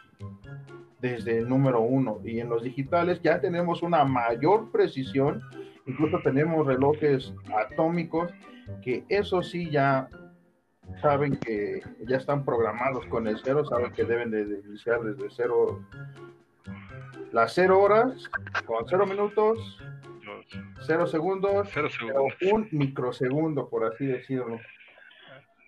desde 1.00 1.38
el 1.38 1.48
número 1.48 1.80
uno. 1.80 2.20
Y 2.26 2.42
en 2.42 2.50
los 2.50 2.62
digitales 2.62 3.22
ya 3.22 3.40
tenemos 3.40 3.82
una 3.82 4.04
mayor 4.04 4.70
precisión, 4.70 5.42
incluso 5.90 6.20
tenemos 6.24 6.66
relojes 6.66 7.34
atómicos 7.58 8.32
que 8.84 9.04
eso 9.10 9.42
sí 9.42 9.70
ya 9.70 10.08
saben 11.02 11.38
que 11.38 11.82
ya 12.08 12.18
están 12.18 12.46
programados 12.46 13.06
con 13.08 13.28
el 13.28 13.38
cero, 13.44 13.64
saben 13.66 13.92
que 13.94 14.04
deben 14.04 14.32
de, 14.32 14.42
iniciar 14.68 15.02
desde 15.02 15.30
cero 15.30 15.80
las 17.32 17.54
cero 17.54 17.80
horas 17.80 18.30
con 18.66 18.86
cero 18.88 19.06
minutos, 19.06 19.60
cero 20.86 21.06
segundos, 21.08 21.70
Cero 21.74 21.90
segundos. 21.90 22.34
un 22.52 22.68
microsegundo, 22.72 23.70
por 23.70 23.86
así 23.86 24.06
decirlo. 24.06 24.60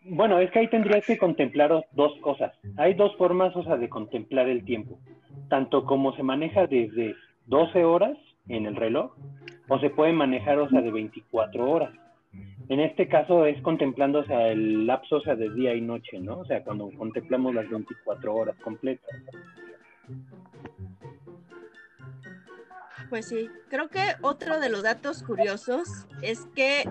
Bueno, 0.04 0.40
es 0.40 0.50
que 0.52 0.60
ahí 0.60 0.70
tendrías 0.70 1.06
que 1.06 1.20
contemplar 1.20 1.72
o- 1.72 1.86
dos 1.92 2.14
cosas. 2.22 2.52
Hay 2.78 2.96
dos 2.96 3.16
formas, 3.18 3.56
o 3.56 3.64
sea, 3.64 3.78
de 3.78 3.88
contemplar 3.90 4.50
el 4.50 4.66
tiempo. 4.66 5.00
Tanto 5.50 5.86
como 5.86 6.16
se 6.16 6.24
maneja 6.24 6.66
desde 6.66 7.16
12 7.46 7.84
horas 7.86 8.18
en 8.48 8.66
el 8.66 8.76
reloj, 8.76 9.14
o 9.74 9.80
se 9.80 9.90
puede 9.90 10.12
manejar, 10.12 10.60
o 10.60 10.70
sea, 10.70 10.82
de 10.82 10.92
24 10.92 11.70
horas. 11.70 11.94
En 12.68 12.82
este 12.82 13.08
caso 13.08 13.46
es 13.46 13.62
contemplando, 13.62 14.20
o 14.20 14.26
sea, 14.26 14.50
el 14.50 14.86
lapso, 14.86 15.16
o 15.18 15.22
sea, 15.22 15.36
de 15.36 15.50
día 15.50 15.74
y 15.74 15.80
noche, 15.80 16.20
¿no? 16.20 16.40
O 16.40 16.46
sea, 16.46 16.62
cuando 16.62 16.90
contemplamos 16.98 17.56
las 17.56 17.70
24 17.70 18.36
horas 18.36 18.56
completas. 18.64 19.10
Pues 23.10 23.28
sí, 23.30 23.50
creo 23.70 23.90
que 23.90 24.00
otro 24.22 24.60
de 24.60 24.70
los 24.70 24.84
datos 24.84 25.24
curiosos 25.24 25.88
es 26.22 26.46
que 26.54 26.84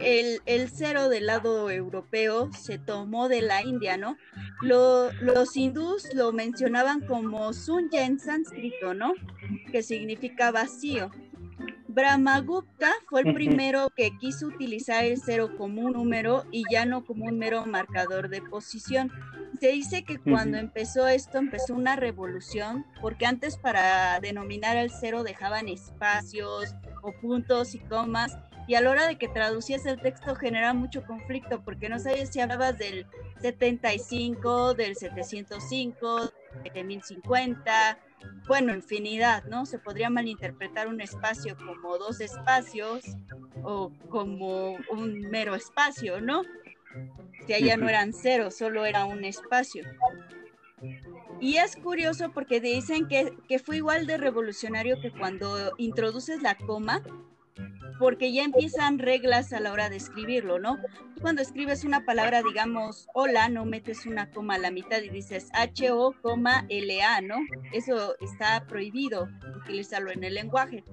el, 0.00 0.68
cero 0.68 1.08
del 1.08 1.26
lado 1.26 1.70
europeo 1.70 2.52
se 2.52 2.78
tomó 2.78 3.28
de 3.28 3.42
la 3.42 3.62
India, 3.62 3.96
¿no? 3.96 4.16
Lo- 4.62 5.10
los 5.20 5.56
hindús 5.56 6.08
lo 6.14 6.32
mencionaban 6.32 7.00
como 7.00 7.52
Sunya 7.52 8.06
en 8.06 8.18
sánscrito, 8.20 8.94
¿no? 8.94 9.12
Que 9.72 9.82
significa 9.82 10.50
vacío. 10.52 11.10
Brahmagupta 11.88 12.92
fue 13.08 13.22
el 13.22 13.32
primero 13.32 13.88
que 13.96 14.16
quiso 14.18 14.46
utilizar 14.46 15.04
el 15.04 15.18
cero 15.18 15.56
como 15.56 15.80
un 15.80 15.94
número 15.94 16.44
y 16.52 16.64
ya 16.70 16.84
no 16.84 17.04
como 17.04 17.24
un 17.24 17.38
mero 17.38 17.64
marcador 17.64 18.28
de 18.28 18.42
posición. 18.42 19.10
Se 19.58 19.68
dice 19.68 20.04
que 20.04 20.18
cuando 20.18 20.58
empezó 20.58 21.08
esto 21.08 21.38
empezó 21.38 21.74
una 21.74 21.96
revolución, 21.96 22.84
porque 23.00 23.24
antes 23.24 23.56
para 23.56 24.20
denominar 24.20 24.76
al 24.76 24.90
cero 24.90 25.22
dejaban 25.22 25.68
espacios 25.68 26.74
o 27.02 27.12
puntos 27.20 27.74
y 27.74 27.78
comas, 27.78 28.36
y 28.68 28.74
a 28.74 28.82
la 28.82 28.90
hora 28.90 29.06
de 29.06 29.16
que 29.16 29.28
traducías 29.28 29.86
el 29.86 29.98
texto 29.98 30.34
generaba 30.36 30.74
mucho 30.74 31.02
conflicto, 31.06 31.64
porque 31.64 31.88
no 31.88 31.98
sabías 31.98 32.28
si 32.28 32.40
hablabas 32.40 32.76
del 32.76 33.06
75, 33.40 34.74
del 34.74 34.94
705, 34.94 36.32
de 36.74 36.84
1050, 36.84 37.98
bueno, 38.46 38.74
infinidad, 38.74 39.44
¿no? 39.44 39.66
Se 39.66 39.78
podría 39.78 40.10
malinterpretar 40.10 40.88
un 40.88 41.00
espacio 41.00 41.56
como 41.56 41.98
dos 41.98 42.20
espacios 42.20 43.04
o 43.62 43.92
como 44.08 44.76
un 44.90 45.20
mero 45.30 45.54
espacio, 45.54 46.20
¿no? 46.20 46.42
Si 47.46 47.52
allá 47.52 47.76
no 47.76 47.88
eran 47.88 48.12
ceros, 48.12 48.56
solo 48.56 48.86
era 48.86 49.04
un 49.04 49.24
espacio. 49.24 49.84
Y 51.40 51.56
es 51.56 51.76
curioso 51.76 52.32
porque 52.32 52.60
dicen 52.60 53.06
que, 53.06 53.32
que 53.48 53.58
fue 53.58 53.76
igual 53.76 54.06
de 54.06 54.16
revolucionario 54.16 55.00
que 55.00 55.10
cuando 55.10 55.72
introduces 55.76 56.42
la 56.42 56.56
coma, 56.56 57.02
porque 57.98 58.32
ya 58.32 58.44
empiezan 58.44 58.98
reglas 58.98 59.52
a 59.52 59.60
la 59.60 59.72
hora 59.72 59.88
de 59.88 59.96
escribirlo, 59.96 60.58
¿no? 60.58 60.78
Cuando 61.20 61.42
escribes 61.42 61.84
una 61.84 62.04
palabra, 62.04 62.42
digamos, 62.42 63.08
hola, 63.14 63.48
no 63.48 63.64
metes 63.64 64.06
una 64.06 64.30
coma 64.30 64.54
a 64.54 64.58
la 64.58 64.70
mitad 64.70 65.02
y 65.02 65.08
dices 65.08 65.48
H-O, 65.52 66.14
coma, 66.22 66.64
L-A, 66.68 67.20
¿no? 67.20 67.36
Eso 67.72 68.16
está 68.20 68.64
prohibido 68.66 69.28
utilizarlo 69.56 70.10
en 70.10 70.24
el 70.24 70.34
lenguaje. 70.34 70.84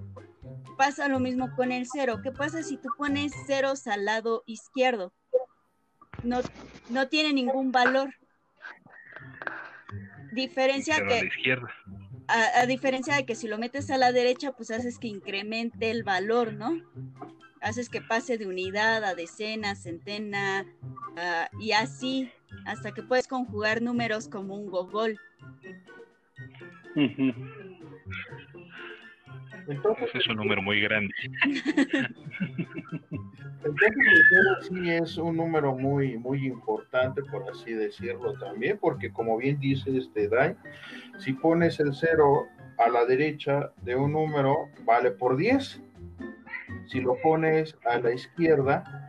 Pasa 0.77 1.07
lo 1.07 1.19
mismo 1.19 1.55
con 1.55 1.71
el 1.71 1.87
cero. 1.91 2.19
¿Qué 2.21 2.31
pasa 2.31 2.63
si 2.63 2.77
tú 2.77 2.89
pones 2.97 3.33
ceros 3.47 3.87
al 3.87 4.05
lado 4.05 4.43
izquierdo? 4.45 5.13
No, 6.23 6.39
no 6.89 7.07
tiene 7.07 7.33
ningún 7.33 7.71
valor. 7.71 8.13
Diferencia 10.33 10.95
Pero 10.95 11.07
a 11.07 11.09
la 11.13 11.19
que, 11.19 11.27
izquierda. 11.27 11.73
A, 12.27 12.61
a 12.61 12.65
diferencia 12.65 13.15
de 13.15 13.25
que 13.25 13.35
si 13.35 13.47
lo 13.47 13.57
metes 13.57 13.89
a 13.91 13.97
la 13.97 14.11
derecha, 14.11 14.51
pues 14.51 14.71
haces 14.71 14.99
que 14.99 15.07
incremente 15.07 15.91
el 15.91 16.03
valor, 16.03 16.53
¿no? 16.53 16.81
Haces 17.61 17.89
que 17.89 18.01
pase 18.01 18.37
de 18.37 18.47
unidad 18.47 19.03
a 19.03 19.15
decena, 19.15 19.75
centena, 19.75 20.65
ah, 21.17 21.49
y 21.59 21.71
así, 21.71 22.31
hasta 22.65 22.91
que 22.91 23.03
puedes 23.03 23.27
conjugar 23.27 23.81
números 23.81 24.27
como 24.27 24.55
un 24.55 24.69
gogol. 24.69 25.19
Entonces, 29.67 30.09
Ese 30.09 30.17
es 30.19 30.27
un 30.27 30.37
número 30.37 30.61
muy 30.61 30.79
grande. 30.81 31.13
Entonces 33.65 34.67
sí 34.69 34.89
es 34.91 35.17
un 35.17 35.37
número 35.37 35.75
muy, 35.75 36.17
muy 36.17 36.45
importante, 36.45 37.23
por 37.23 37.49
así 37.49 37.73
decirlo 37.73 38.33
también, 38.33 38.77
porque 38.79 39.11
como 39.11 39.37
bien 39.37 39.59
dice 39.59 39.97
este 39.97 40.27
Dai, 40.27 40.55
si 41.17 41.33
pones 41.33 41.79
el 41.79 41.93
cero 41.93 42.47
a 42.77 42.89
la 42.89 43.05
derecha 43.05 43.71
de 43.81 43.95
un 43.95 44.13
número, 44.13 44.69
vale 44.83 45.11
por 45.11 45.37
10. 45.37 45.81
Si 46.87 47.01
lo 47.01 47.15
pones 47.21 47.77
a 47.89 47.97
la 47.97 48.11
izquierda, 48.11 49.05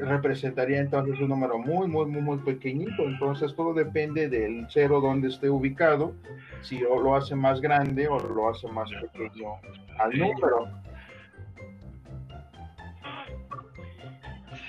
representaría 0.00 0.80
entonces 0.80 1.18
un 1.20 1.28
número 1.28 1.58
muy, 1.58 1.88
muy, 1.88 2.06
muy, 2.06 2.22
muy 2.22 2.38
pequeñito. 2.38 3.04
Entonces 3.04 3.54
todo 3.54 3.74
depende 3.74 4.28
del 4.28 4.66
cero 4.70 5.00
donde 5.00 5.28
esté 5.28 5.48
ubicado, 5.48 6.14
si 6.62 6.82
o 6.84 7.00
lo 7.00 7.14
hace 7.16 7.34
más 7.34 7.60
grande 7.60 8.08
o 8.08 8.18
lo 8.18 8.48
hace 8.48 8.68
más 8.68 8.90
pequeño 8.90 9.52
al 9.98 10.18
número. 10.18 10.68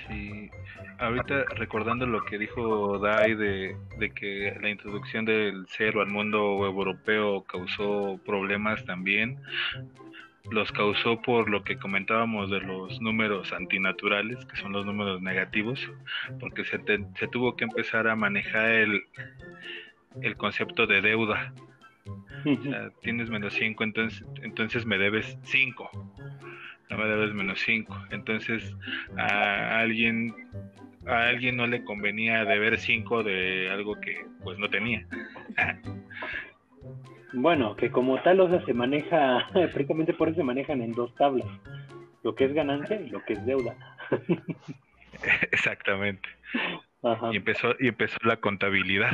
Sí, 0.06 0.50
ahorita 0.98 1.44
recordando 1.56 2.06
lo 2.06 2.24
que 2.24 2.38
dijo 2.38 2.98
Dai 2.98 3.34
de, 3.34 3.76
de 3.98 4.10
que 4.10 4.56
la 4.60 4.70
introducción 4.70 5.24
del 5.24 5.64
cero 5.68 6.00
al 6.00 6.08
mundo 6.08 6.64
europeo 6.66 7.44
causó 7.44 8.18
problemas 8.24 8.84
también, 8.84 9.38
los 10.50 10.72
causó 10.72 11.20
por 11.20 11.50
lo 11.50 11.62
que 11.62 11.76
comentábamos 11.76 12.50
de 12.50 12.60
los 12.60 13.00
números 13.00 13.52
antinaturales, 13.52 14.44
que 14.46 14.56
son 14.56 14.72
los 14.72 14.86
números 14.86 15.20
negativos, 15.20 15.90
porque 16.40 16.64
se, 16.64 16.78
te- 16.78 17.04
se 17.16 17.28
tuvo 17.28 17.54
que 17.54 17.64
empezar 17.64 18.08
a 18.08 18.16
manejar 18.16 18.70
el, 18.70 19.02
el 20.22 20.36
concepto 20.36 20.86
de 20.86 21.00
deuda. 21.02 21.52
O 22.46 22.62
sea, 22.62 22.90
tienes 23.02 23.28
menos 23.28 23.52
5, 23.54 23.84
entonces, 23.84 24.24
entonces 24.42 24.86
me 24.86 24.96
debes 24.96 25.36
5. 25.42 25.90
No 26.88 26.96
me 26.96 27.04
debes 27.04 27.34
menos 27.34 27.60
5. 27.60 27.94
Entonces 28.10 28.74
a 29.18 29.80
alguien 29.80 30.34
a 31.06 31.28
alguien 31.28 31.56
no 31.56 31.66
le 31.66 31.84
convenía 31.84 32.44
deber 32.44 32.78
5 32.78 33.22
de 33.22 33.70
algo 33.70 34.00
que 34.00 34.24
pues 34.42 34.58
no 34.58 34.68
tenía. 34.68 35.06
Bueno, 37.34 37.76
que 37.76 37.90
como 37.90 38.20
tal, 38.22 38.40
o 38.40 38.48
sea, 38.48 38.64
se 38.64 38.72
maneja, 38.72 39.46
prácticamente 39.52 40.14
por 40.14 40.28
eso 40.28 40.38
se 40.38 40.44
manejan 40.44 40.80
en 40.80 40.92
dos 40.92 41.14
tablas, 41.16 41.46
lo 42.22 42.34
que 42.34 42.46
es 42.46 42.54
ganancia 42.54 42.98
y 43.00 43.10
lo 43.10 43.22
que 43.24 43.34
es 43.34 43.44
deuda. 43.44 43.76
Exactamente. 45.52 46.26
Y 47.32 47.36
empezó, 47.36 47.74
y 47.78 47.88
empezó 47.88 48.16
la 48.24 48.38
contabilidad. 48.38 49.12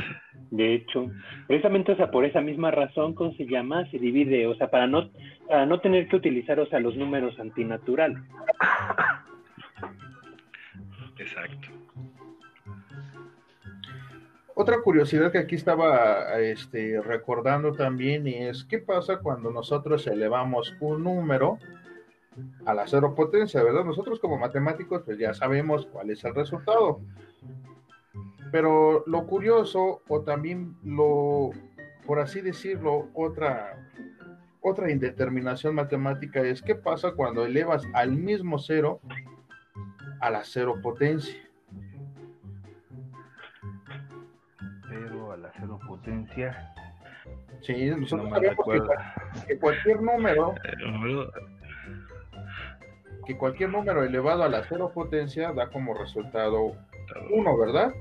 De 0.49 0.73
hecho, 0.73 1.11
precisamente, 1.47 1.91
o 1.91 1.95
sea, 1.95 2.09
por 2.09 2.25
esa 2.25 2.41
misma 2.41 2.71
razón, 2.71 3.13
¿cómo 3.13 3.33
se 3.33 3.45
llama? 3.45 3.85
Se 3.91 3.99
divide, 3.99 4.47
o 4.47 4.55
sea, 4.55 4.71
para 4.71 4.87
no, 4.87 5.11
para 5.47 5.67
no 5.67 5.79
tener 5.81 6.07
que 6.07 6.15
utilizar, 6.15 6.59
o 6.59 6.65
sea, 6.65 6.79
los 6.79 6.95
números 6.95 7.39
antinaturales. 7.39 8.17
Exacto. 11.17 11.69
Otra 14.57 14.81
curiosidad 14.81 15.33
que 15.33 15.37
aquí 15.37 15.55
estaba 15.55 16.39
este, 16.39 17.01
recordando 17.01 17.73
también 17.73 18.25
es 18.25 18.63
qué 18.63 18.79
pasa 18.79 19.17
cuando 19.17 19.51
nosotros 19.51 20.07
elevamos 20.07 20.73
un 20.79 21.03
número 21.03 21.59
a 22.65 22.73
la 22.73 22.87
cero 22.87 23.15
potencia, 23.15 23.61
¿verdad? 23.63 23.83
Nosotros 23.83 24.19
como 24.19 24.37
matemáticos 24.37 25.01
pues 25.03 25.17
ya 25.17 25.33
sabemos 25.33 25.87
cuál 25.87 26.09
es 26.09 26.23
el 26.23 26.33
resultado. 26.33 27.01
Pero 28.49 29.03
lo 29.07 29.27
curioso 29.27 30.01
o 30.07 30.21
también 30.21 30.77
lo, 30.85 31.51
por 32.05 32.19
así 32.19 32.39
decirlo, 32.39 33.09
otra, 33.13 33.89
otra 34.61 34.89
indeterminación 34.89 35.75
matemática 35.75 36.39
es 36.39 36.61
qué 36.61 36.75
pasa 36.75 37.11
cuando 37.11 37.45
elevas 37.45 37.83
al 37.93 38.11
mismo 38.11 38.57
cero 38.57 39.01
a 40.19 40.29
la 40.29 40.43
cero 40.43 40.79
potencia. 40.81 41.45
cero 45.57 45.79
potencia. 45.87 46.73
Sí, 47.61 47.89
nosotros 47.89 48.29
sabemos 48.29 48.57
que, 49.47 49.57
cualquier 49.57 50.01
número, 50.01 50.53
que 53.25 53.37
cualquier 53.37 53.69
número 53.69 54.03
elevado 54.03 54.43
a 54.43 54.49
la 54.49 54.63
cero 54.63 54.91
potencia 54.93 55.53
da 55.53 55.69
como 55.69 55.93
resultado 55.93 56.75
1, 57.31 57.57
¿verdad? 57.57 57.93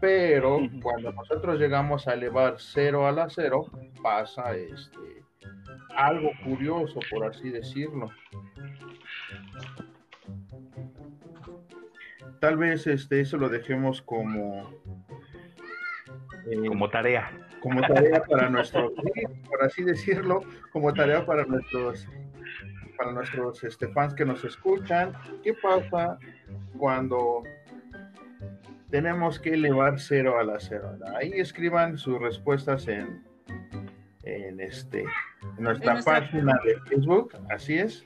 Pero 0.00 0.60
cuando 0.82 1.12
nosotros 1.12 1.60
llegamos 1.60 2.08
a 2.08 2.14
elevar 2.14 2.54
0 2.58 3.06
a 3.06 3.12
la 3.12 3.28
0, 3.28 3.66
pasa 4.02 4.56
este 4.56 5.22
algo 5.94 6.30
curioso, 6.42 7.00
por 7.10 7.26
así 7.26 7.50
decirlo. 7.50 8.08
Tal 12.42 12.56
vez 12.56 12.88
este, 12.88 13.20
eso 13.20 13.36
lo 13.36 13.48
dejemos 13.48 14.02
como 14.02 14.68
eh, 16.50 16.66
como 16.66 16.90
tarea. 16.90 17.30
Como 17.60 17.80
tarea 17.82 18.20
para 18.24 18.50
nuestros, 18.50 18.90
por 19.48 19.62
así 19.62 19.84
decirlo, 19.84 20.40
como 20.72 20.92
tarea 20.92 21.24
para 21.24 21.44
nuestros 21.44 22.08
para 22.98 23.12
nuestros 23.12 23.62
este, 23.62 23.86
fans 23.86 24.12
que 24.14 24.24
nos 24.24 24.42
escuchan. 24.42 25.12
¿Qué 25.44 25.54
pasa 25.54 26.18
cuando 26.76 27.44
tenemos 28.90 29.38
que 29.38 29.54
elevar 29.54 30.00
cero 30.00 30.40
a 30.40 30.42
la 30.42 30.58
cero? 30.58 30.98
Ahí 31.14 31.30
escriban 31.34 31.96
sus 31.96 32.20
respuestas 32.20 32.88
en, 32.88 33.22
en, 34.24 34.58
este, 34.58 35.04
en 35.58 35.62
nuestra 35.62 36.02
página 36.02 36.58
de 36.64 36.76
Facebook, 36.88 37.34
así 37.50 37.78
es. 37.78 38.04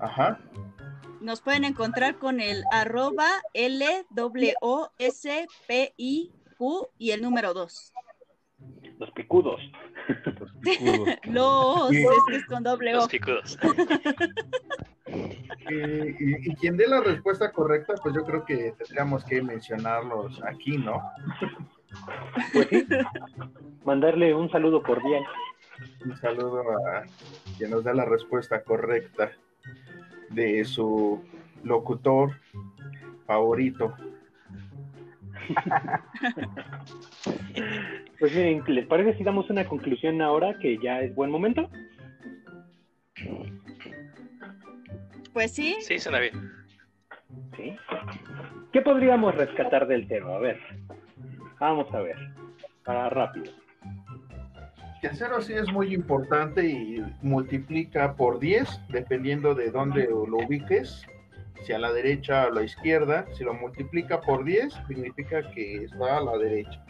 Ajá. 0.00 0.40
Nos 1.20 1.40
pueden 1.40 1.64
encontrar 1.64 2.18
con 2.18 2.40
el 2.40 2.62
arroba 2.70 3.28
L 3.52 3.84
W 4.10 4.54
O 4.60 4.90
S 4.98 5.46
P 5.66 5.92
I 5.96 6.32
y 6.98 7.10
el 7.10 7.22
número 7.22 7.54
2. 7.54 7.92
Los 8.98 9.10
picudos. 9.12 9.60
Los 11.24 11.92
es 11.92 12.06
que 12.28 12.36
es 12.36 12.46
con 12.46 12.62
doble 12.62 12.94
O. 12.94 12.96
Los 12.98 13.08
picudos. 13.08 13.58
Y, 15.70 16.54
quien 16.56 16.76
dé 16.76 16.86
la 16.86 17.00
respuesta 17.00 17.52
correcta, 17.52 17.94
pues 18.02 18.14
yo 18.14 18.24
creo 18.24 18.44
que 18.44 18.72
tendríamos 18.76 19.24
que 19.24 19.42
mencionarlos 19.42 20.42
aquí, 20.44 20.78
¿no? 20.78 21.02
Pues 22.52 22.68
mandarle 23.84 24.34
un 24.34 24.50
saludo 24.50 24.82
cordial. 24.82 25.24
Un 26.04 26.16
saludo 26.18 26.62
a 26.88 27.04
quien 27.56 27.70
nos 27.70 27.84
da 27.84 27.94
la 27.94 28.04
respuesta 28.04 28.62
correcta 28.62 29.30
de 30.30 30.64
su 30.64 31.22
locutor 31.64 32.32
favorito. 33.26 33.94
pues 38.18 38.34
miren, 38.34 38.64
¿les 38.66 38.86
parece 38.86 39.16
si 39.16 39.24
damos 39.24 39.48
una 39.50 39.64
conclusión 39.64 40.20
ahora 40.20 40.58
que 40.58 40.78
ya 40.78 41.00
es 41.00 41.14
buen 41.14 41.30
momento? 41.30 41.70
Pues 45.32 45.54
sí. 45.54 45.76
Sí, 45.80 45.98
suena 45.98 46.18
bien. 46.18 46.34
¿Sí? 47.56 47.74
¿Qué 48.72 48.82
podríamos 48.82 49.34
rescatar 49.34 49.86
del 49.86 50.06
cero? 50.08 50.34
A 50.34 50.38
ver, 50.38 50.60
vamos 51.58 51.92
a 51.94 52.00
ver, 52.00 52.16
para 52.84 53.08
rápido. 53.08 53.52
El 55.02 55.16
cero 55.16 55.40
sí 55.40 55.52
es 55.52 55.72
muy 55.72 55.94
importante 55.94 56.66
y 56.66 57.04
multiplica 57.22 58.14
por 58.14 58.40
10, 58.40 58.80
dependiendo 58.88 59.54
de 59.54 59.70
dónde 59.70 60.06
lo 60.06 60.38
ubiques 60.38 61.06
si 61.64 61.72
a 61.72 61.78
la 61.78 61.92
derecha 61.92 62.44
o 62.44 62.48
a 62.48 62.54
la 62.54 62.62
izquierda, 62.62 63.26
si 63.34 63.44
lo 63.44 63.54
multiplica 63.54 64.20
por 64.20 64.44
10, 64.44 64.74
significa 64.86 65.50
que 65.50 65.84
está 65.84 66.18
a 66.18 66.20
la 66.20 66.38
derecha. 66.38 66.84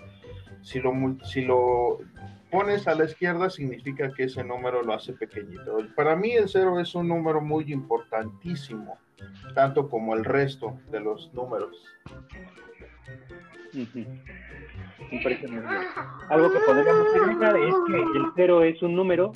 Si 0.63 0.81
lo, 0.81 0.93
si 1.25 1.43
lo 1.43 1.99
pones 2.51 2.87
a 2.87 2.95
la 2.95 3.05
izquierda, 3.05 3.51
significa 3.51 4.13
que 4.13 4.25
ese 4.25 4.45
número 4.45 4.83
lo 4.83 4.95
hace 4.95 5.13
pequeñito. 5.13 5.79
Para 5.95 6.17
mí 6.17 6.33
el 6.33 6.49
cero 6.49 6.79
es 6.81 6.95
un 6.95 7.09
número 7.09 7.41
muy 7.41 7.73
importantísimo, 7.73 8.99
tanto 9.55 9.89
como 9.89 10.15
el 10.15 10.25
resto 10.25 10.79
de 10.91 11.01
los 11.01 11.33
números. 11.33 11.85
Algo 16.31 16.53
que 16.53 16.59
podríamos 16.61 17.07
explicar 17.15 17.57
es 17.57 17.75
que 17.87 17.97
el 17.97 18.25
cero 18.35 18.63
es 18.63 18.83
un 18.83 18.95
número 18.95 19.33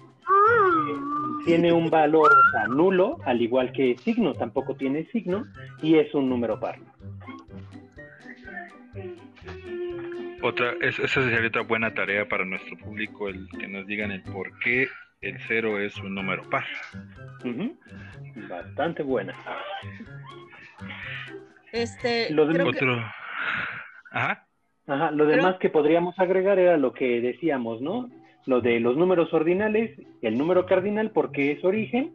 tiene 1.45 1.73
un 1.73 1.91
valor 1.91 2.31
nulo, 2.69 3.19
al 3.25 3.41
igual 3.41 3.73
que 3.73 3.97
signo, 3.99 4.33
tampoco 4.35 4.77
tiene 4.77 5.07
signo, 5.07 5.47
y 5.83 5.97
es 5.97 6.15
un 6.15 6.29
número 6.29 6.59
par. 6.61 6.79
Otra, 10.43 10.75
esa 10.81 11.07
sería 11.07 11.47
otra 11.47 11.63
buena 11.63 11.93
tarea 11.95 12.29
para 12.29 12.45
nuestro 12.45 12.77
público, 12.79 13.29
el 13.29 13.49
que 13.59 13.69
nos 13.69 13.87
digan 13.87 14.11
el 14.11 14.23
por 14.23 14.59
qué 14.59 14.89
el 15.21 15.39
cero 15.47 15.79
es 15.79 15.97
un 15.99 16.15
número 16.15 16.49
par. 16.51 16.65
Bastante 18.49 19.03
buena. 19.03 19.35
Este, 21.71 22.31
lo 22.31 22.45
otro. 22.45 22.99
Ajá. 24.11 24.47
Ajá, 24.87 25.11
lo 25.11 25.27
demás 25.27 25.57
que 25.59 25.71
podríamos 25.71 26.19
agregar 26.19 26.59
era 26.59 26.77
lo 26.77 26.93
que 26.93 27.21
decíamos, 27.21 27.81
¿no? 27.81 28.11
lo 28.47 28.61
de 28.61 28.81
los 28.81 28.97
números 28.97 29.33
ordinales, 29.33 29.97
el 30.21 30.37
número 30.37 30.67
cardinal 30.67 31.11
porque 31.11 31.53
es 31.53 31.65
origen, 31.65 32.15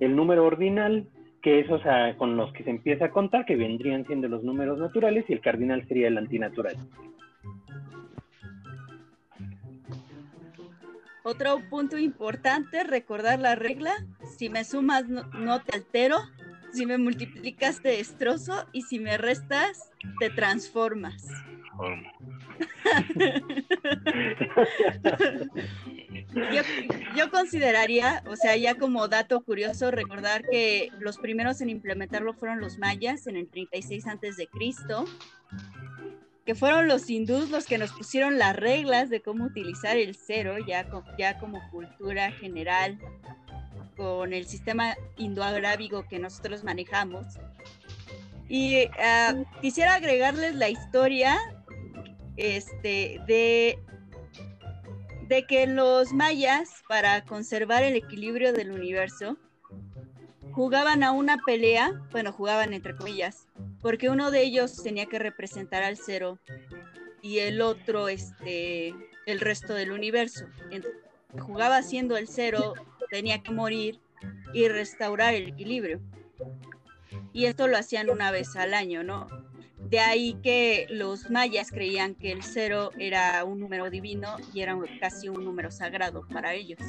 el 0.00 0.14
número 0.14 0.44
ordinal 0.44 1.08
que 1.42 1.60
es, 1.60 1.70
o 1.70 1.80
sea, 1.80 2.16
con 2.16 2.36
los 2.36 2.52
que 2.52 2.64
se 2.64 2.70
empieza 2.70 3.06
a 3.06 3.10
contar, 3.10 3.44
que 3.44 3.54
vendrían 3.54 4.04
siendo 4.06 4.26
los 4.26 4.42
números 4.42 4.78
naturales, 4.78 5.24
y 5.28 5.32
el 5.32 5.40
cardinal 5.40 5.86
sería 5.86 6.08
el 6.08 6.18
antinatural. 6.18 6.74
Otro 11.22 11.60
punto 11.70 11.98
importante, 11.98 12.82
recordar 12.82 13.38
la 13.38 13.54
regla, 13.54 13.92
si 14.36 14.48
me 14.48 14.64
sumas 14.64 15.08
no, 15.08 15.60
te 15.60 15.76
altero, 15.76 16.16
si 16.72 16.84
me 16.84 16.98
multiplicas 16.98 17.80
te 17.80 17.90
destrozo 17.90 18.66
y 18.72 18.82
si 18.82 18.98
me 18.98 19.16
restas 19.16 19.92
te 20.18 20.30
transformas 20.30 21.28
yo, 27.16 27.30
consideraría, 27.30 28.22
o 28.26 28.36
sea, 28.36 28.56
ya 28.56 28.74
como 28.74 29.08
dato 29.08 29.42
curioso, 29.42 29.90
recordar 29.90 30.42
que 30.50 30.90
los 30.98 31.18
primeros 31.18 31.60
en 31.60 31.70
implementarlo 31.70 32.32
fueron 32.34 32.60
los 32.60 32.78
mayas 32.78 33.26
en 33.26 33.36
el 33.36 33.48
36 33.48 34.06
antes 34.06 34.36
de 34.36 34.46
Cristo, 34.46 35.04
que 36.44 36.54
fueron 36.54 36.86
los 36.88 37.10
hindús 37.10 37.50
los 37.50 37.66
que 37.66 37.78
nos 37.78 37.92
pusieron 37.92 38.38
las 38.38 38.54
reglas 38.54 39.10
de 39.10 39.20
cómo 39.20 39.44
utilizar 39.44 39.96
el 39.96 40.14
cero, 40.14 40.56
ya, 40.66 40.86
ya 41.18 41.38
como 41.38 41.60
cultura 41.70 42.30
general, 42.32 42.98
con 43.96 44.32
el 44.32 44.46
sistema 44.46 44.94
indoarábigo 45.16 46.06
que 46.08 46.18
nosotros 46.18 46.62
manejamos. 46.64 47.26
Y 48.48 48.84
ah, 49.02 49.34
quisiera 49.60 49.94
agregarles 49.94 50.54
la 50.54 50.68
historia 50.68 51.36
este, 52.36 53.20
de, 53.26 53.78
que 55.46 55.66
los 55.66 56.12
mayas, 56.12 56.82
para 56.88 57.24
conservar 57.24 57.82
el 57.82 57.96
equilibrio 57.96 58.52
del 58.52 58.70
universo, 58.70 59.36
jugaban 60.52 61.02
a 61.02 61.12
una 61.12 61.38
pelea, 61.44 62.02
bueno, 62.12 62.32
jugaban 62.32 62.72
entre 62.72 62.96
comillas, 62.96 63.46
porque 63.80 64.08
uno 64.08 64.30
de 64.30 64.42
ellos 64.42 64.82
tenía 64.82 65.06
que 65.06 65.18
representar 65.18 65.82
al 65.82 65.96
cero 65.96 66.38
y 67.22 67.38
el 67.38 67.60
otro, 67.60 68.08
este, 68.08 68.94
el 69.26 69.40
resto 69.40 69.74
del 69.74 69.92
universo. 69.92 70.46
Jugaba 71.38 71.82
siendo 71.82 72.16
el 72.16 72.28
cero, 72.28 72.74
tenía 73.10 73.42
que 73.42 73.52
morir 73.52 74.00
y 74.54 74.68
restaurar 74.68 75.34
el 75.34 75.48
equilibrio. 75.48 76.00
Y 77.32 77.44
esto 77.44 77.66
lo 77.68 77.76
hacían 77.76 78.08
una 78.08 78.30
vez 78.30 78.56
al 78.56 78.72
año, 78.72 79.02
¿no? 79.02 79.26
De 79.78 80.00
ahí 80.00 80.34
que 80.42 80.86
los 80.90 81.30
mayas 81.30 81.70
creían 81.70 82.14
que 82.14 82.32
el 82.32 82.42
cero 82.42 82.90
era 82.98 83.44
un 83.44 83.60
número 83.60 83.90
divino 83.90 84.36
y 84.52 84.60
era 84.60 84.76
casi 85.00 85.28
un 85.28 85.44
número 85.44 85.70
sagrado 85.70 86.26
para 86.28 86.54
ellos. 86.54 86.80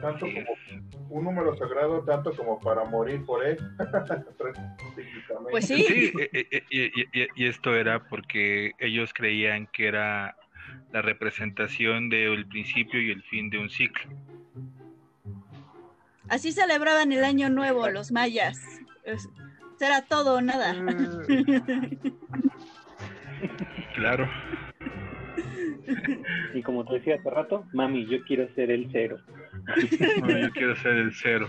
Tanto 0.00 0.26
como 0.26 1.08
un 1.10 1.24
número 1.24 1.56
sagrado, 1.56 2.04
tanto 2.04 2.32
como 2.36 2.60
para 2.60 2.84
morir 2.84 3.24
por 3.24 3.44
él. 3.44 3.58
pues 5.50 5.66
sí. 5.66 5.82
sí 5.82 6.12
eh, 6.32 6.46
eh, 6.50 6.62
eh, 6.70 7.28
y, 7.34 7.46
esto 7.46 7.74
era 7.74 8.06
porque 8.08 8.72
ellos 8.78 9.12
creían 9.12 9.66
que 9.68 9.88
era 9.88 10.36
la 10.92 11.02
representación 11.02 12.10
del 12.10 12.46
principio 12.46 13.00
y 13.00 13.10
el 13.10 13.22
fin 13.24 13.50
de 13.50 13.58
un 13.58 13.70
ciclo. 13.70 14.10
Así 16.28 16.52
celebraban 16.52 17.10
el 17.12 17.24
año 17.24 17.48
nuevo 17.48 17.88
los 17.88 18.12
mayas. 18.12 18.60
Será 19.78 20.02
todo 20.02 20.36
o 20.36 20.40
nada. 20.40 20.74
claro. 23.94 24.28
Y 26.52 26.62
como 26.62 26.84
te 26.84 26.94
decía 26.94 27.14
hace 27.16 27.30
rato, 27.30 27.64
mami, 27.72 28.06
yo 28.06 28.22
quiero 28.24 28.52
ser 28.54 28.72
el 28.72 28.88
cero. 28.90 29.20
Mami, 30.20 30.42
yo 30.42 30.50
quiero 30.50 30.74
ser 30.76 30.96
el 30.96 31.14
cero. 31.14 31.48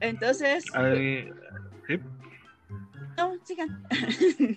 Entonces. 0.00 0.64
¿sí? 1.86 2.00
No, 3.18 3.34
sigan. 3.44 3.82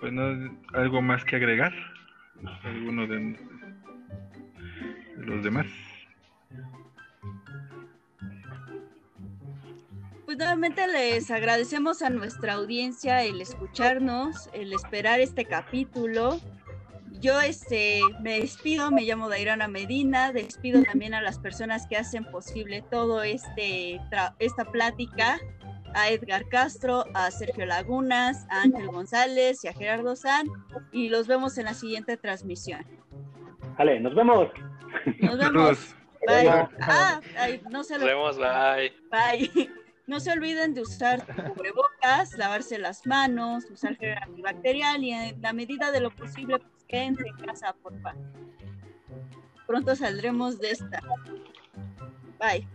bueno, 0.00 0.58
¿algo 0.74 1.00
más 1.00 1.24
que 1.24 1.36
agregar? 1.36 1.72
¿Alguno 2.64 3.06
de 3.06 3.38
los 5.16 5.42
demás? 5.42 5.66
Pues 10.32 10.38
nuevamente 10.38 10.86
les 10.86 11.30
agradecemos 11.30 12.00
a 12.00 12.08
nuestra 12.08 12.54
audiencia 12.54 13.22
el 13.22 13.42
escucharnos, 13.42 14.48
el 14.54 14.72
esperar 14.72 15.20
este 15.20 15.44
capítulo. 15.44 16.40
Yo 17.20 17.38
este, 17.38 18.00
me 18.22 18.40
despido, 18.40 18.90
me 18.90 19.02
llamo 19.02 19.28
Dairana 19.28 19.68
Medina, 19.68 20.32
despido 20.32 20.82
también 20.84 21.12
a 21.12 21.20
las 21.20 21.38
personas 21.38 21.86
que 21.86 21.98
hacen 21.98 22.24
posible 22.24 22.82
todo 22.90 23.22
este 23.22 24.00
esta 24.38 24.64
plática, 24.64 25.38
a 25.94 26.08
Edgar 26.08 26.48
Castro, 26.48 27.04
a 27.12 27.30
Sergio 27.30 27.66
Lagunas, 27.66 28.46
a 28.48 28.62
Ángel 28.62 28.86
González 28.86 29.62
y 29.64 29.68
a 29.68 29.74
Gerardo 29.74 30.16
San, 30.16 30.46
y 30.92 31.10
los 31.10 31.26
vemos 31.26 31.58
en 31.58 31.66
la 31.66 31.74
siguiente 31.74 32.16
transmisión. 32.16 32.86
Vale, 33.76 34.00
nos 34.00 34.14
vemos. 34.14 34.48
Nos 35.20 35.36
vemos. 35.36 35.94
Bye. 36.26 36.48
Ah, 36.80 37.20
no 37.70 37.84
se 37.84 37.98
lo... 37.98 38.06
Nos 38.06 38.08
vemos, 38.08 38.38
bye. 38.38 38.94
Bye. 39.10 39.81
No 40.06 40.20
se 40.20 40.32
olviden 40.32 40.74
de 40.74 40.82
usar 40.82 41.24
cubrebocas, 41.54 42.36
lavarse 42.36 42.78
las 42.78 43.06
manos, 43.06 43.70
usar 43.70 43.96
gel 43.96 44.18
antibacterial 44.18 45.02
y 45.02 45.12
en 45.12 45.40
la 45.40 45.52
medida 45.52 45.92
de 45.92 46.00
lo 46.00 46.10
posible, 46.10 46.58
pues 46.58 46.84
quédense 46.88 47.26
en 47.26 47.36
casa, 47.46 47.74
por 47.82 47.98
favor. 48.00 48.20
Pronto 49.66 49.94
saldremos 49.94 50.58
de 50.58 50.70
esta. 50.72 51.00
Bye. 52.38 52.66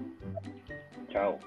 Chao. 1.09 1.37